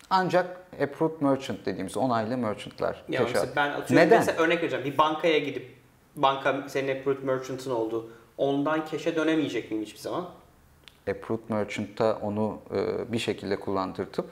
Ancak 0.09 0.57
approved 0.83 1.21
merchant 1.21 1.65
dediğimiz 1.65 1.97
onaylı 1.97 2.37
merchantlar. 2.37 3.03
Yani 3.09 3.23
cash 3.23 3.33
mesela 3.33 3.55
ben 3.55 3.69
atıyorum 3.69 4.05
Neden? 4.05 4.19
mesela 4.19 4.43
örnek 4.43 4.61
vereceğim. 4.61 4.85
Bir 4.85 4.97
bankaya 4.97 5.39
gidip 5.39 5.75
banka 6.15 6.63
senin 6.67 6.99
approved 6.99 7.23
merchant'ın 7.23 7.71
oldu. 7.71 8.09
Ondan 8.37 8.85
keşe 8.85 9.15
dönemeyecek 9.15 9.71
miyim 9.71 9.83
hiçbir 9.83 9.99
zaman? 9.99 10.29
Approved 11.09 11.49
merchant'ta 11.49 12.19
onu 12.21 12.59
e, 12.75 13.11
bir 13.11 13.19
şekilde 13.19 13.59
kullandırtıp 13.59 14.29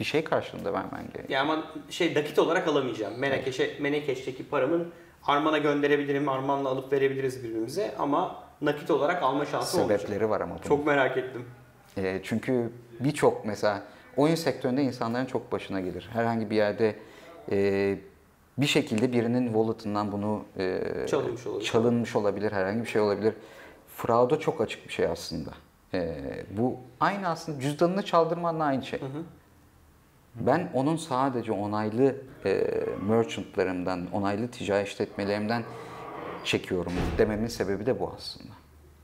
bir 0.00 0.04
şey 0.04 0.24
karşılığında 0.24 0.72
vermen 0.72 1.02
gerekiyor. 1.02 1.28
Ya 1.28 1.40
ama 1.40 1.64
şey 1.90 2.14
nakit 2.14 2.38
olarak 2.38 2.68
alamayacağım. 2.68 3.18
Menakeş'e, 3.18 3.70
Menakeş'teki 3.80 4.48
paramın 4.48 4.88
Arman'a 5.26 5.58
gönderebilirim. 5.58 6.28
Arman'la 6.28 6.68
alıp 6.68 6.92
verebiliriz 6.92 7.44
birbirimize 7.44 7.94
ama 7.98 8.36
nakit 8.62 8.90
olarak 8.90 9.22
alma 9.22 9.46
şansı 9.46 9.76
olmayacak. 9.82 10.00
Sebepleri 10.00 10.30
var 10.30 10.40
ama 10.40 10.54
bunun. 10.54 10.62
Çok 10.68 10.86
merak 10.86 11.16
ettim. 11.16 11.44
E, 11.96 12.20
çünkü 12.22 12.70
birçok 13.00 13.44
mesela 13.44 13.82
oyun 14.16 14.34
sektöründe 14.34 14.82
insanların 14.82 15.26
çok 15.26 15.52
başına 15.52 15.80
gelir. 15.80 16.08
Herhangi 16.12 16.50
bir 16.50 16.56
yerde 16.56 16.96
e, 17.52 17.98
bir 18.58 18.66
şekilde 18.66 19.12
birinin 19.12 19.46
wallet'ından 19.46 20.12
bunu 20.12 20.44
e, 20.58 20.80
Çalınmış 21.08 21.46
olabilir. 21.46 21.64
çalınmış 21.70 22.16
olabilir, 22.16 22.52
herhangi 22.52 22.80
bir 22.82 22.88
şey 22.88 23.00
olabilir. 23.02 23.34
Fraud'a 23.96 24.38
çok 24.38 24.60
açık 24.60 24.88
bir 24.88 24.92
şey 24.92 25.06
aslında. 25.06 25.50
E, 25.94 26.16
bu 26.50 26.76
aynı 27.00 27.28
aslında 27.28 27.60
cüzdanını 27.60 28.02
çaldırmanla 28.04 28.64
aynı 28.64 28.84
şey. 28.84 29.00
Ben 30.34 30.70
onun 30.74 30.96
sadece 30.96 31.52
onaylı 31.52 32.16
e, 32.44 32.64
merchantlarımdan, 33.08 34.06
onaylı 34.12 34.48
ticari 34.48 34.84
işletmelerimden 34.88 35.62
çekiyorum 36.44 36.92
dememin 37.18 37.46
sebebi 37.46 37.86
de 37.86 38.00
bu 38.00 38.12
aslında. 38.16 38.52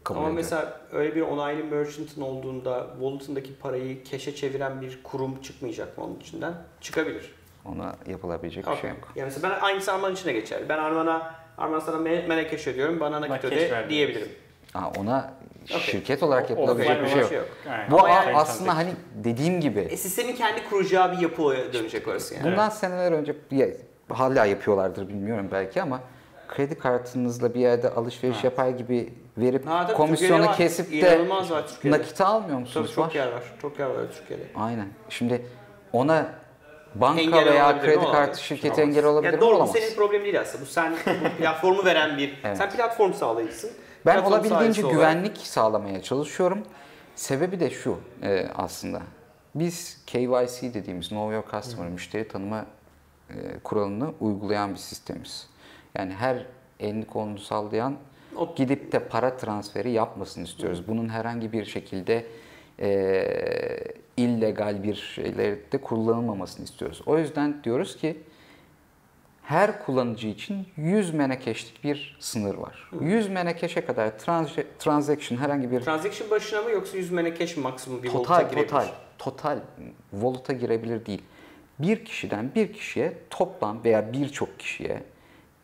Kabul 0.04 0.18
Ama 0.18 0.28
ediyorum. 0.28 0.36
mesela 0.44 0.80
öyle 0.92 1.14
bir 1.16 1.20
onaylı 1.20 1.64
merchant'ın 1.64 2.20
olduğunda 2.22 2.86
wallet'ındaki 3.00 3.54
parayı 3.58 4.04
keşe 4.04 4.34
çeviren 4.34 4.80
bir 4.80 5.02
kurum 5.02 5.42
çıkmayacak 5.42 5.98
mı 5.98 6.04
onun 6.04 6.20
içinden? 6.20 6.54
Çıkabilir. 6.80 7.34
ona 7.64 7.96
yapılabilecek 8.06 8.64
bir 8.64 8.70
Okay. 8.70 8.80
şey 8.80 8.90
yok. 8.90 9.12
Yani 9.16 9.24
mesela 9.26 9.50
ben 9.56 9.60
aynısı 9.66 9.92
Arman 9.92 10.12
içine 10.12 10.32
geçer. 10.32 10.60
Ben 10.68 10.78
Arman'a 10.78 11.34
Arman 11.58 11.78
sana 11.78 11.96
me- 11.96 12.26
Menekeş 12.26 12.66
ödüyorum, 12.66 13.00
bana 13.00 13.20
nakit 13.20 13.44
öde 13.44 13.86
diyebilirim. 13.88 14.28
Ha, 14.72 14.92
ona 14.98 15.34
Okey. 15.70 15.80
şirket 15.80 16.22
olarak 16.22 16.50
O- 16.50 16.52
yapılabilecek 16.52 17.02
bir 17.02 17.06
şey 17.06 17.12
olan 17.14 17.20
yok. 17.20 17.28
şey 17.28 17.38
yok. 17.38 17.48
Aynen. 17.70 17.90
Bu 17.90 17.98
Ama 17.98 18.08
yani- 18.10 18.36
aslında 18.36 18.76
hani 18.76 18.90
dediğim 19.14 19.60
gibi 19.60 19.80
E, 19.80 19.96
sistemin 19.96 20.34
kendi 20.36 20.68
kuracağı 20.70 21.12
bir 21.12 21.18
yapıya 21.18 21.72
dönecek 21.72 22.08
orası 22.08 22.34
yani. 22.34 22.44
Bundan 22.44 22.68
seneler 22.68 23.12
önce 23.12 23.34
ya, 23.50 23.66
hala 24.08 24.44
yapıyorlardır 24.44 25.08
bilmiyorum 25.08 25.48
belki 25.52 25.82
ama 25.82 26.00
kredi 26.48 26.74
kartınızla 26.78 27.54
bir 27.54 27.60
yerde 27.60 27.90
alışveriş 27.90 28.44
yapar 28.44 28.68
gibi 28.68 29.12
verip 29.38 29.66
Ha, 29.66 29.86
tabii, 29.86 29.96
komisyonu 29.96 30.30
Türkiye'de 30.46 30.48
var. 30.50 30.56
kesip 30.56 31.84
de 31.84 31.90
nakite 31.90 32.24
almıyor 32.24 32.50
Tabii 32.50 32.60
musunuz? 32.60 32.92
çok 32.94 33.06
Var. 33.08 33.14
yer 33.14 33.26
var. 33.32 33.42
Çok 33.62 33.78
yer 33.78 33.86
var 33.86 33.96
Türkiye'de. 34.18 34.42
Aynen. 34.54 34.88
Şimdi 35.08 35.46
ona 35.92 36.26
banka 36.94 37.20
Engel 37.20 37.46
veya 37.46 37.80
kredi 37.80 37.98
Olabilir. 37.98 38.12
kartı 38.12 38.42
şirketi 38.44 38.80
engel 38.80 39.04
olabilir 39.04 39.30
Ya 39.32 39.36
mi? 39.36 39.40
doğru 39.40 39.50
bu 39.50 39.56
Olamaz. 39.56 39.72
senin 39.72 39.94
problemin 39.94 40.24
değil 40.24 40.40
aslında. 40.40 40.62
Bu 40.64 40.66
sen 40.68 40.92
bu 41.24 41.36
platformu 41.38 41.84
veren 41.84 42.18
bir, 42.18 42.38
Evet. 42.44 42.56
sen 42.58 42.70
platform 42.70 43.12
sağlayıcısın. 43.12 43.70
Ben 44.06 44.12
Platform 44.14 44.32
olabildiğince 44.32 44.58
sahibisi 44.58 44.84
olarak- 44.86 45.12
güvenlik 45.12 45.36
sağlamaya 45.38 46.02
çalışıyorum. 46.02 46.62
Sebebi 47.14 47.60
de 47.60 47.70
şu 47.70 47.98
e, 48.22 48.46
aslında. 48.56 49.02
Biz 49.54 50.02
KYC 50.06 50.74
dediğimiz 50.74 51.08
Know 51.08 51.34
Your 51.34 51.44
Customer 51.50 51.88
müşteri 51.88 52.28
tanıma 52.28 52.66
e, 53.30 53.34
kuralını 53.64 54.10
uygulayan 54.20 54.70
bir 54.72 54.78
sistemiz. 54.78 55.46
Yani 55.94 56.12
her 56.14 56.46
elini 56.80 57.04
kolunu 57.06 57.38
sallayan 57.38 57.96
O- 58.36 58.54
gidip 58.54 58.92
de 58.92 58.98
para 58.98 59.36
transferi 59.36 59.90
yapmasını 59.90 60.44
istiyoruz. 60.44 60.88
Bunun 60.88 61.08
herhangi 61.08 61.52
bir 61.52 61.64
şekilde 61.64 62.26
e, 62.80 63.78
illegal 64.16 64.82
bir 64.82 64.94
şeylerde 64.94 65.78
kullanılmamasını 65.80 66.64
istiyoruz. 66.64 67.02
O 67.06 67.18
yüzden 67.18 67.64
diyoruz 67.64 67.96
ki 67.96 68.20
her 69.42 69.84
kullanıcı 69.84 70.28
için 70.28 70.66
100 70.76 71.14
menekeşlik 71.14 71.84
bir 71.84 72.16
sınır 72.20 72.54
var. 72.54 72.90
100 73.00 73.28
menekeşe 73.28 73.84
kadar 73.84 74.08
trans- 74.08 74.64
transaction 74.78 75.38
herhangi 75.38 75.70
bir 75.70 75.80
Transaction 75.80 76.30
başına 76.30 76.62
mı 76.62 76.70
yoksa 76.70 76.96
100 76.96 77.10
menekeş 77.12 77.56
maksimum 77.56 78.02
bir 78.02 78.08
total 78.08 78.34
volta 78.34 78.42
girebilir? 78.42 78.68
total 78.68 78.86
total 79.18 79.58
volut'a 80.12 80.52
girebilir 80.52 81.06
değil. 81.06 81.22
Bir 81.78 82.04
kişiden 82.04 82.50
bir 82.54 82.72
kişiye 82.72 83.12
toplam 83.30 83.84
veya 83.84 84.12
birçok 84.12 84.58
kişiye 84.58 85.02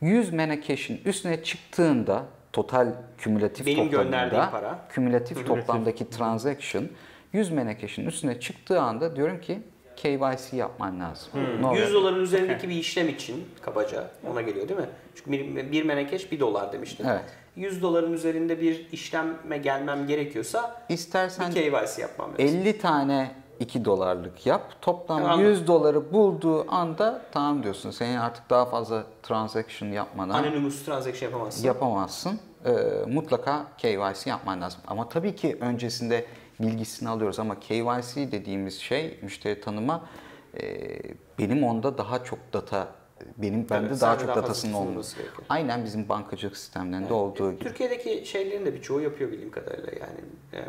100 0.00 0.32
menekeşin 0.32 1.00
üstüne 1.04 1.42
çıktığında 1.42 2.24
total 2.52 2.92
kümülatif 3.18 3.66
Benim 3.66 3.90
gönderdiğim 3.90 4.44
para. 4.50 4.78
kümülatif 4.88 5.46
toplamdaki 5.46 6.10
transaction 6.10 6.88
100 7.32 7.50
menekeşin 7.50 8.06
üstüne 8.06 8.40
çıktığı 8.40 8.80
anda 8.80 9.16
diyorum 9.16 9.40
ki 9.40 9.58
KYC 9.96 10.56
yapman 10.56 11.00
lazım. 11.00 11.28
Ne 11.34 11.40
100 11.50 11.64
oluyor? 11.64 11.92
doların 11.92 12.20
üzerindeki 12.22 12.68
bir 12.68 12.74
işlem 12.74 13.08
için 13.08 13.48
kabaca 13.62 14.10
ona 14.30 14.42
geliyor 14.42 14.68
değil 14.68 14.80
mi? 14.80 14.88
Çünkü 15.14 15.32
bir, 15.32 15.72
bir 15.72 15.82
menekeş 15.84 16.32
1 16.32 16.40
dolar 16.40 16.72
demiştin. 16.72 17.04
Evet. 17.08 17.24
100 17.56 17.82
doların 17.82 18.12
üzerinde 18.12 18.60
bir 18.60 18.88
işleme 18.92 19.58
gelmem 19.58 20.06
gerekiyorsa 20.06 20.82
İstersen 20.88 21.50
bir 21.50 21.54
KYC 21.54 22.02
yapmam 22.02 22.30
lazım. 22.32 22.44
50 22.46 22.78
tane 22.78 23.30
2 23.60 23.84
dolarlık 23.84 24.46
yap. 24.46 24.62
Toplam 24.82 25.22
Tamam. 25.22 25.40
100 25.40 25.66
doları 25.66 26.12
bulduğu 26.12 26.72
anda 26.72 27.22
tamam 27.32 27.62
diyorsun. 27.62 27.90
Senin 27.90 28.16
artık 28.16 28.50
daha 28.50 28.66
fazla 28.66 29.04
transaction 29.22 29.88
yapmana 29.88 30.34
Anonymous 30.34 30.84
transaction 30.84 31.30
yapamazsın. 31.30 31.66
yapamazsın. 31.66 32.40
Ee, 32.64 32.70
mutlaka 33.06 33.66
KYC 33.78 34.30
yapman 34.30 34.60
lazım. 34.60 34.80
Ama 34.86 35.08
tabii 35.08 35.34
ki 35.36 35.56
öncesinde 35.60 36.24
bilgisini 36.60 37.08
alıyoruz 37.08 37.38
ama 37.38 37.60
KYC 37.60 38.32
dediğimiz 38.32 38.78
şey 38.80 39.18
müşteri 39.22 39.60
tanıma 39.60 40.08
e, 40.60 40.88
benim 41.38 41.64
onda 41.64 41.98
daha 41.98 42.24
çok 42.24 42.38
data 42.52 42.88
benim 43.36 43.70
bende 43.70 43.86
Evet, 43.88 44.00
daha 44.00 44.18
çok 44.18 44.28
daha 44.28 44.36
datasının 44.36 44.72
olması. 44.72 45.16
gerekiyor. 45.16 45.42
Aynen 45.48 45.84
bizim 45.84 46.08
bankacılık 46.08 46.56
sistemlerinde 46.56 47.12
olduğu 47.14 47.52
gibi. 47.52 47.64
Türkiye'deki 47.64 48.26
şeylerin 48.26 48.66
de 48.66 48.74
birçoğu 48.74 49.00
yapıyor 49.00 49.30
bildiğim 49.32 49.50
kadarıyla 49.50 49.92
yani. 50.00 50.64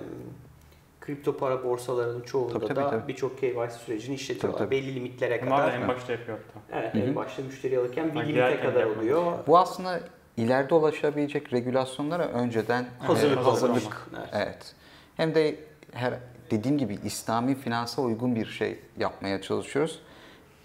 kripto 1.01 1.37
para 1.37 1.63
borsalarının 1.63 2.21
çoğunda 2.21 2.53
Tabii, 2.53 2.65
tabii, 2.73 2.75
da 3.03 3.07
birçok 3.07 3.37
KYC 3.39 3.69
sürecini 3.85 4.15
işletiyorlar. 4.15 4.59
Tabii, 4.59 4.69
tabii. 4.69 4.81
Belli 4.83 4.95
limitlere 4.95 5.41
Bunlar 5.45 5.63
da 5.63 5.65
kadar. 5.71 5.81
en 5.81 5.87
başta 5.87 6.11
yapıyor 6.11 6.37
hatta. 6.53 6.79
Evet, 6.79 6.95
en 6.95 7.15
başta 7.15 7.41
müşteri 7.43 7.79
alırken 7.79 8.15
bir 8.15 8.19
limite 8.25 8.59
kadar 8.59 8.79
yapmak. 8.79 8.97
oluyor. 8.97 9.33
Bu 9.47 9.57
aslında 9.57 9.99
ileride 10.37 10.73
ulaşabilecek 10.75 11.53
regülasyonlara 11.53 12.25
önceden 12.27 12.85
Hazırlık 12.99 13.37
e, 13.37 13.41
hazırlık. 13.41 13.75
hazırlık. 13.75 14.07
Evet. 14.17 14.29
Evet. 14.33 14.75
Hem 15.17 15.35
de 15.35 15.55
her 15.93 16.13
dediğim 16.51 16.77
gibi 16.77 16.99
İslami 17.05 17.55
finansa 17.55 18.01
uygun 18.01 18.35
bir 18.35 18.45
şey 18.45 18.79
yapmaya 18.97 19.41
çalışıyoruz. 19.41 19.99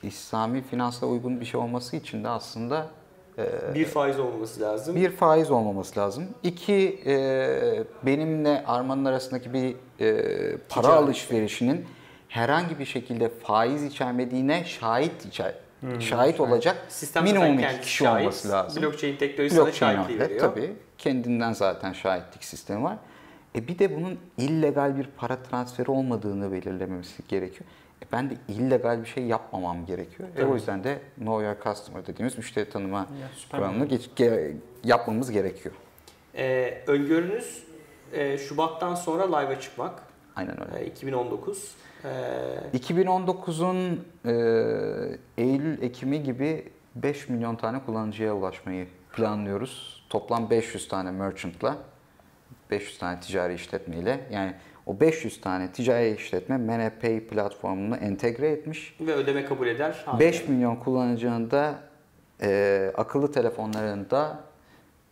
İslami 0.03 0.63
finansa 0.63 1.07
uygun 1.07 1.41
bir 1.41 1.45
şey 1.45 1.61
olması 1.61 1.97
için 1.97 2.25
de 2.25 2.29
aslında 2.29 2.87
e, 3.39 3.75
Bir 3.75 3.85
faiz 3.85 4.19
olmaması 4.19 4.61
lazım. 4.61 4.97
bir 4.97 5.11
faiz 5.11 5.51
olmaması 5.51 6.01
lazım. 6.01 6.25
İki 6.43 7.01
e, 7.07 7.15
benimle 8.03 8.65
Arman'ın 8.67 9.05
arasındaki 9.05 9.53
bir 9.53 9.77
e, 10.01 10.57
para 10.69 10.83
Ticaret. 10.83 11.03
alışverişinin 11.05 11.87
herhangi 12.29 12.79
bir 12.79 12.85
şekilde 12.85 13.29
faiz 13.29 13.85
içermediğine 13.85 14.65
şahit 14.65 15.27
içer, 15.27 15.55
şahit 16.01 16.41
olacak 16.41 16.77
Sistem 16.89 17.25
minimum 17.25 17.59
iki 17.59 17.81
kişi 17.81 17.97
şahit. 17.97 18.21
olması 18.23 18.49
lazım. 18.49 18.83
Blockchain 18.83 19.17
teknolojisi 19.17 19.57
Blockchain 19.61 19.95
şahitliği 19.97 20.21
veriyor. 20.21 20.41
tabii. 20.41 20.73
Kendinden 20.99 21.53
zaten 21.53 21.93
şahitlik 21.93 22.45
sistemi 22.45 22.83
var. 22.85 22.97
E 23.55 23.69
bir 23.69 23.79
de 23.79 23.97
bunun 23.97 24.19
illegal 24.39 24.97
bir 24.99 25.07
para 25.17 25.37
transferi 25.43 25.91
olmadığını 25.91 26.53
belirlememiz 26.53 27.17
gerekiyor. 27.29 27.65
E 28.03 28.05
ben 28.13 28.31
de 28.31 28.35
illegal 28.49 29.01
bir 29.01 29.07
şey 29.07 29.25
yapmamam 29.25 29.87
gerekiyor. 29.87 30.29
E 30.37 30.45
o 30.45 30.55
yüzden 30.55 30.85
de 30.85 30.99
Know 31.19 31.47
Your 31.47 31.57
Customer 31.65 32.07
dediğimiz 32.07 32.39
müşteri 32.39 32.71
tanıma 32.71 33.07
ge- 34.17 34.57
yapmamız 34.85 35.31
gerekiyor. 35.31 35.75
Ee, 36.37 36.85
öngörünüz 36.87 37.65
e, 38.13 38.39
Şubat'tan 38.39 38.95
sonra 38.95 39.37
live'a 39.39 39.61
çıkmak. 39.61 40.03
Aynen 40.37 40.57
öyle. 40.75 40.85
E, 40.85 40.87
2019. 40.87 41.75
Ee, 42.05 42.09
2019'un 42.79 44.05
e, 44.25 44.33
Eylül-Ekim'i 45.39 46.23
gibi 46.23 46.69
5 46.95 47.29
milyon 47.29 47.57
tane 47.57 47.81
kullanıcıya 47.87 48.35
ulaşmayı 48.35 48.87
planlıyoruz. 49.13 50.05
Toplam 50.11 50.51
500 50.51 50.89
tane 50.89 51.11
merchant'la, 51.11 51.77
500 52.73 52.99
tane 52.99 53.21
ticari 53.21 53.55
işletmeyle. 53.55 54.21
Yani 54.31 54.55
o 54.87 55.01
500 55.01 55.41
tane 55.41 55.73
ticari 55.73 56.15
işletme 56.15 56.57
ManaPay 56.57 57.21
platformunu 57.21 57.97
entegre 57.97 58.49
etmiş. 58.49 58.97
ve 59.01 59.15
ödeme 59.15 59.45
kabul 59.45 59.67
eder. 59.67 60.05
5 60.19 60.49
milyon 60.49 60.77
kullanıcının 60.77 61.51
da 61.51 61.75
e, 62.43 62.93
akıllı 62.97 63.33
telefonlarında 63.33 64.39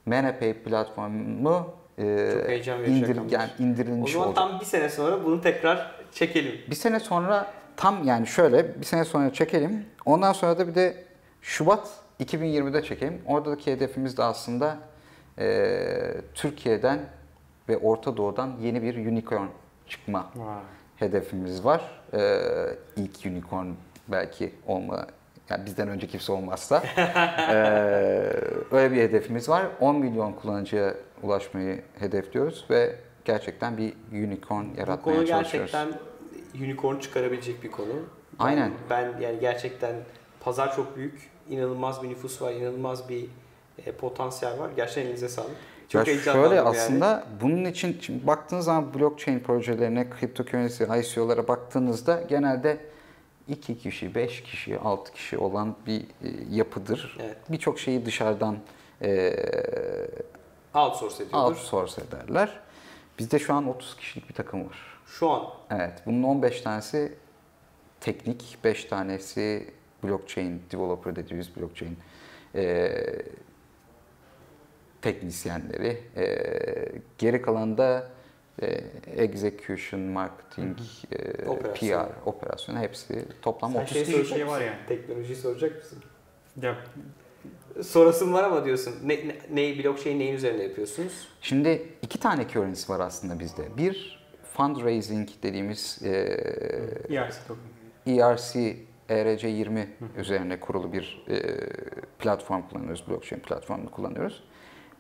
ManaPay 0.07 0.55
platformu 0.55 1.75
e, 1.99 2.33
Çok 2.33 2.49
heyecan 2.49 2.83
verici 2.83 2.99
indir, 2.99 3.17
yani 3.31 3.51
O 3.61 3.63
indirilmiş 3.63 4.13
zaman 4.13 4.29
olacak. 4.29 4.49
tam 4.49 4.61
bir 4.61 4.65
sene 4.65 4.89
sonra 4.89 5.25
bunu 5.25 5.41
tekrar 5.41 5.95
çekelim. 6.13 6.55
Bir 6.71 6.75
sene 6.75 7.01
sonra 7.01 7.53
tam 7.77 8.05
yani 8.05 8.27
şöyle 8.27 8.81
bir 8.81 8.87
sene 8.87 9.05
sonra 9.05 9.33
çekelim. 9.33 9.85
Ondan 10.05 10.33
sonra 10.33 10.59
da 10.59 10.69
bir 10.69 10.75
de 10.75 11.05
Şubat 11.43 11.89
2020'de 12.21 12.83
çekelim. 12.83 13.23
Oradaki 13.27 13.73
hedefimiz 13.73 14.17
de 14.17 14.23
aslında 14.23 14.79
e, 15.39 15.77
Türkiye'den 16.35 17.01
ve 17.71 17.77
Orta 17.79 18.17
Doğu'dan 18.17 18.53
yeni 18.61 18.83
bir 18.83 19.07
unicorn 19.07 19.47
çıkma 19.89 20.31
Vay. 20.37 20.57
hedefimiz 20.97 21.65
var. 21.65 22.01
E, 22.13 22.21
ilk 22.97 23.27
unicorn 23.27 23.67
belki 24.09 24.55
olma 24.67 25.07
yani 25.51 25.67
bizden 25.67 25.89
önce 25.89 26.07
kimse 26.07 26.33
olmazsa 26.33 26.83
e, 27.51 27.55
öyle 28.71 28.93
bir 28.95 28.97
hedefimiz 28.97 29.49
var. 29.49 29.67
10 29.81 29.97
milyon 29.97 30.33
kullanıcıya 30.33 30.95
ulaşmayı 31.23 31.83
hedefliyoruz 31.99 32.65
ve 32.71 32.97
gerçekten 33.25 33.77
bir 33.79 33.93
unicorn 34.13 34.65
yaratmaya 34.79 35.17
konu 35.17 35.27
çalışıyoruz. 35.27 35.73
gerçekten 35.73 36.01
unicorn 36.67 36.99
çıkarabilecek 36.99 37.63
bir 37.63 37.71
konu. 37.71 37.89
Ben- 38.41 38.45
Aynen. 38.45 38.73
Ben 38.91 39.13
yani 39.21 39.41
gerçekten 39.41 39.95
pazar 40.41 40.77
çok 40.77 40.97
büyük. 40.97 41.31
inanılmaz 41.51 42.03
bir 42.03 42.09
nüfus 42.09 42.43
var, 42.43 42.53
inanılmaz 42.53 43.09
bir 43.09 43.27
e, 43.87 43.93
potansiyel 43.93 44.59
var. 44.59 44.71
Gerçekten 44.77 45.03
elinize 45.03 45.29
sağlık. 45.29 45.51
Çok 45.91 46.09
ya 46.09 46.19
şöyle 46.19 46.55
yani. 46.55 46.69
aslında 46.69 47.25
bunun 47.41 47.65
için 47.65 47.99
şimdi 48.01 48.27
baktığınız 48.27 48.65
zaman 48.65 48.95
blockchain 48.95 49.41
projelerine, 49.41 50.07
cryptocurrency 50.21 50.85
ICO'lara 50.85 51.49
baktığınızda 51.49 52.23
genelde 52.29 52.81
2 53.49 53.79
kişi, 53.79 54.15
5 54.15 54.43
kişi, 54.43 54.79
6 54.79 55.13
kişi 55.13 55.39
olan 55.39 55.77
bir 55.87 56.01
e, 56.01 56.05
yapıdır. 56.51 57.17
Evet. 57.21 57.37
Birçok 57.49 57.79
şeyi 57.79 58.07
dışarıdan 58.07 58.57
e, 59.03 59.37
Outsource 60.75 61.15
ediyordur. 61.17 61.39
outsource 61.49 62.03
ederler. 62.03 62.61
Bizde 63.19 63.39
şu 63.39 63.55
an 63.55 63.69
30 63.69 63.97
kişilik 63.97 64.29
bir 64.29 64.35
takım 64.35 64.61
var. 64.67 64.79
Şu 65.07 65.31
an 65.31 65.47
Evet, 65.71 66.03
bunun 66.07 66.23
15 66.23 66.61
tanesi 66.61 67.13
teknik, 68.01 68.59
5 68.65 68.85
tanesi 68.85 69.71
blockchain 70.05 70.63
developer 70.73 71.17
dediğimiz 71.17 71.57
blockchain 71.57 71.99
e, 72.55 72.93
teknisyenleri. 75.03 75.99
E, 76.17 76.27
geri 77.19 77.43
kalanında 77.43 78.11
e, 78.63 78.67
execution, 79.17 80.01
marketing, 80.01 80.79
e, 81.13 81.47
Operasyon. 81.49 82.05
PR, 82.05 82.27
operasyon 82.27 82.77
hepsi 82.77 83.25
toplam 83.43 83.73
Sen 83.73 83.81
30 83.83 83.93
şey 83.93 84.05
kişi 84.05 84.13
soracak 84.17 84.37
şey 84.39 84.47
var 84.47 84.53
mısın? 84.53 84.65
yani. 84.67 84.87
Teknolojiyi 84.89 85.37
soracak 85.37 85.77
mısın? 85.77 85.99
Ya, 86.63 86.77
Sorasın 87.83 88.33
var 88.33 88.45
ama 88.45 88.65
diyorsun. 88.65 88.95
Ne, 89.05 89.15
ne, 89.29 89.37
neyi 89.53 89.85
blockchain 89.85 90.19
neyin 90.19 90.35
üzerinde 90.35 90.63
yapıyorsunuz? 90.63 91.29
Şimdi 91.41 91.83
iki 92.03 92.21
tane 92.21 92.49
currency 92.49 92.93
var 92.93 93.01
aslında 93.01 93.41
bizde. 93.41 93.77
Bir 93.77 94.21
fundraising 94.57 95.29
dediğimiz 95.43 95.99
e, 96.03 96.11
ERC 97.11 97.35
token. 97.49 97.65
ERC 98.07 98.77
ERC20 99.09 99.87
üzerine 100.17 100.61
kurulu 100.61 100.93
bir 100.93 101.25
e, 101.29 101.39
platform 102.19 102.63
kullanıyoruz, 102.63 103.05
blockchain 103.09 103.41
platformunu 103.43 103.91
kullanıyoruz. 103.91 104.45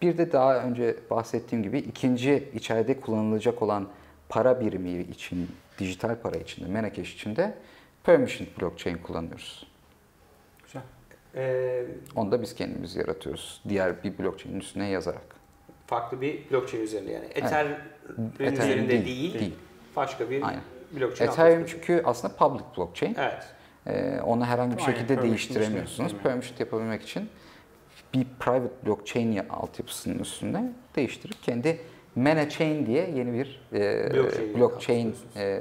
Bir 0.03 0.19
de 0.19 0.33
daha 0.33 0.57
önce 0.63 0.97
bahsettiğim 1.11 1.63
gibi 1.63 1.79
ikinci 1.79 2.49
içeride 2.55 3.01
kullanılacak 3.01 3.63
olan 3.63 3.89
para 4.29 4.61
birimi 4.61 5.01
için, 5.01 5.49
dijital 5.79 6.17
para 6.17 6.37
için 6.37 6.65
de, 6.65 6.69
Menakeş 6.69 7.15
için 7.15 7.37
de 7.37 7.55
permission 8.05 8.49
blockchain 8.61 8.99
kullanıyoruz. 8.99 9.67
Güzel. 10.65 10.83
Ee, 11.35 11.85
Onu 12.17 12.33
da 12.33 12.43
biz 12.43 12.55
kendimiz 12.55 12.97
yaratıyoruz. 12.97 13.63
Diğer 13.69 14.05
bir 14.05 14.19
blockchain'in 14.19 14.61
üstüne 14.61 14.89
yazarak. 14.89 15.41
farklı 15.87 16.21
bir 16.21 16.51
blockchain 16.51 16.83
üzerinde 16.85 17.13
yani. 17.13 17.27
Ether 17.35 17.67
Ethereum 18.41 18.55
üzerinde 18.55 18.91
değil, 18.91 19.05
değil, 19.07 19.35
değil. 19.41 19.55
başka 19.97 20.31
bir 20.31 20.43
Aynen. 20.43 20.61
blockchain. 20.93 21.31
Ethereum 21.31 21.65
çünkü 21.67 22.03
aslında 22.05 22.35
public 22.37 22.65
blockchain. 22.77 23.17
Evet. 23.19 23.47
Ee, 23.87 24.21
onu 24.21 24.45
herhangi 24.47 24.77
bir 24.77 24.83
Aynen, 24.83 24.93
şekilde 24.93 25.15
permission 25.15 25.31
değiştiremiyorsunuz. 25.31 26.15
Permission 26.23 26.57
yapabilmek 26.59 27.03
için 27.03 27.29
bir 28.15 28.27
private 28.41 28.87
blockchain 28.87 29.33
ya- 29.33 29.47
altyapısının 29.51 30.19
üstüne 30.19 30.73
değiştirip 30.97 31.43
kendi 31.43 31.81
Manachain 32.17 32.87
diye 32.87 33.11
yeni 33.11 33.33
bir 33.33 33.61
e, 33.73 34.11
Blockchain 34.15 34.59
blockchain 34.59 35.17
e, 35.37 35.59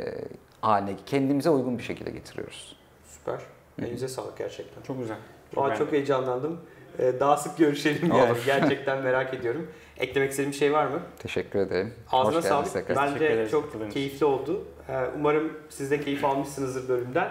haline 0.61 0.95
kendimize 1.05 1.49
uygun 1.49 1.77
bir 1.77 1.83
şekilde 1.83 2.11
getiriyoruz. 2.11 2.75
Süper. 3.07 3.39
Elinize 3.81 4.07
sağlık 4.07 4.37
gerçekten. 4.37 4.81
Çok 4.81 4.99
güzel. 4.99 5.17
Valla 5.55 5.67
beğendim. 5.67 5.85
çok 5.85 5.93
heyecanlandım. 5.93 6.61
Ee, 6.99 7.13
daha 7.19 7.37
sık 7.37 7.57
görüşelim 7.57 8.09
yani. 8.15 8.31
Olur. 8.31 8.41
Gerçekten 8.45 9.01
merak 9.03 9.33
ediyorum. 9.33 9.67
Eklemek 9.97 10.31
istediğim 10.31 10.51
bir 10.51 10.57
şey 10.57 10.73
var 10.73 10.85
mı? 10.87 10.99
Teşekkür 11.19 11.59
ederim. 11.59 11.93
Ağzına 12.11 12.37
Hoş 12.37 12.45
sağlık. 12.45 12.73
tekrar. 12.73 12.97
Bence 13.13 13.25
ederiz 13.25 13.51
çok 13.51 13.63
katıldığınız 13.65 13.93
keyifli 13.93 14.25
oldu. 14.25 14.65
Ee, 14.89 14.93
Umarım 15.15 15.53
siz 15.69 15.91
de 15.91 16.01
keyif 16.01 16.25
almışsınızdır 16.25 16.89
bölümden. 16.89 17.29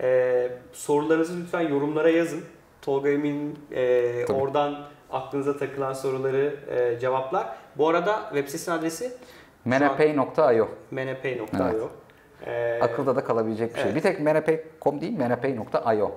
Ee, 0.00 0.48
sorularınızı 0.72 1.40
lütfen 1.40 1.60
yorumlara 1.60 2.10
yazın. 2.10 2.44
Tolga 2.86 3.08
Emin 3.08 3.58
e, 3.72 4.24
Tabii. 4.26 4.38
oradan 4.38 4.86
aklınıza 5.10 5.56
takılan 5.56 5.92
soruları 5.92 6.54
e, 6.70 6.98
cevaplar. 7.00 7.46
Bu 7.76 7.88
arada 7.88 8.20
web 8.28 8.46
sitesinin 8.46 8.76
adresi 8.76 9.12
Menapay.io 9.64 10.68
menepay.io. 10.90 11.90
Ee, 12.46 12.78
Akılda 12.82 13.16
da 13.16 13.24
kalabilecek 13.24 13.70
bir 13.70 13.74
şey. 13.74 13.84
evet. 13.84 13.94
Bir 13.96 14.00
tek 14.00 14.20
menapay.com 14.20 15.00
değil, 15.00 15.18
menapay.io. 15.18 16.10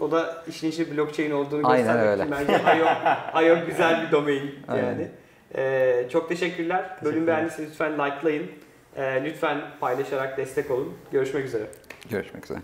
O 0.00 0.10
da 0.10 0.42
işin 0.48 0.68
işi 0.68 0.96
blockchain 0.96 1.30
olduğunu 1.30 1.68
Aynen 1.70 1.98
öyle. 1.98 2.22
için 2.22 2.34
bence 2.48 2.78
IO, 2.78 3.42
IO 3.42 3.66
güzel 3.66 4.06
bir 4.06 4.12
domain 4.12 4.54
Aynen. 4.68 4.84
yani. 4.86 5.08
Ee, 5.56 6.06
çok 6.12 6.28
teşekkürler. 6.28 6.82
Bölüm 6.82 6.98
Teşekkürler. 7.00 7.26
beğendiyseniz 7.26 7.70
lütfen 7.70 7.92
likelayın. 7.92 8.50
Ee, 8.96 9.22
lütfen 9.24 9.60
paylaşarak 9.80 10.38
destek 10.38 10.70
olun. 10.70 10.94
Görüşmek 11.12 11.44
üzere. 11.44 11.64
Görüşmek 12.10 12.44
üzere. 12.44 12.58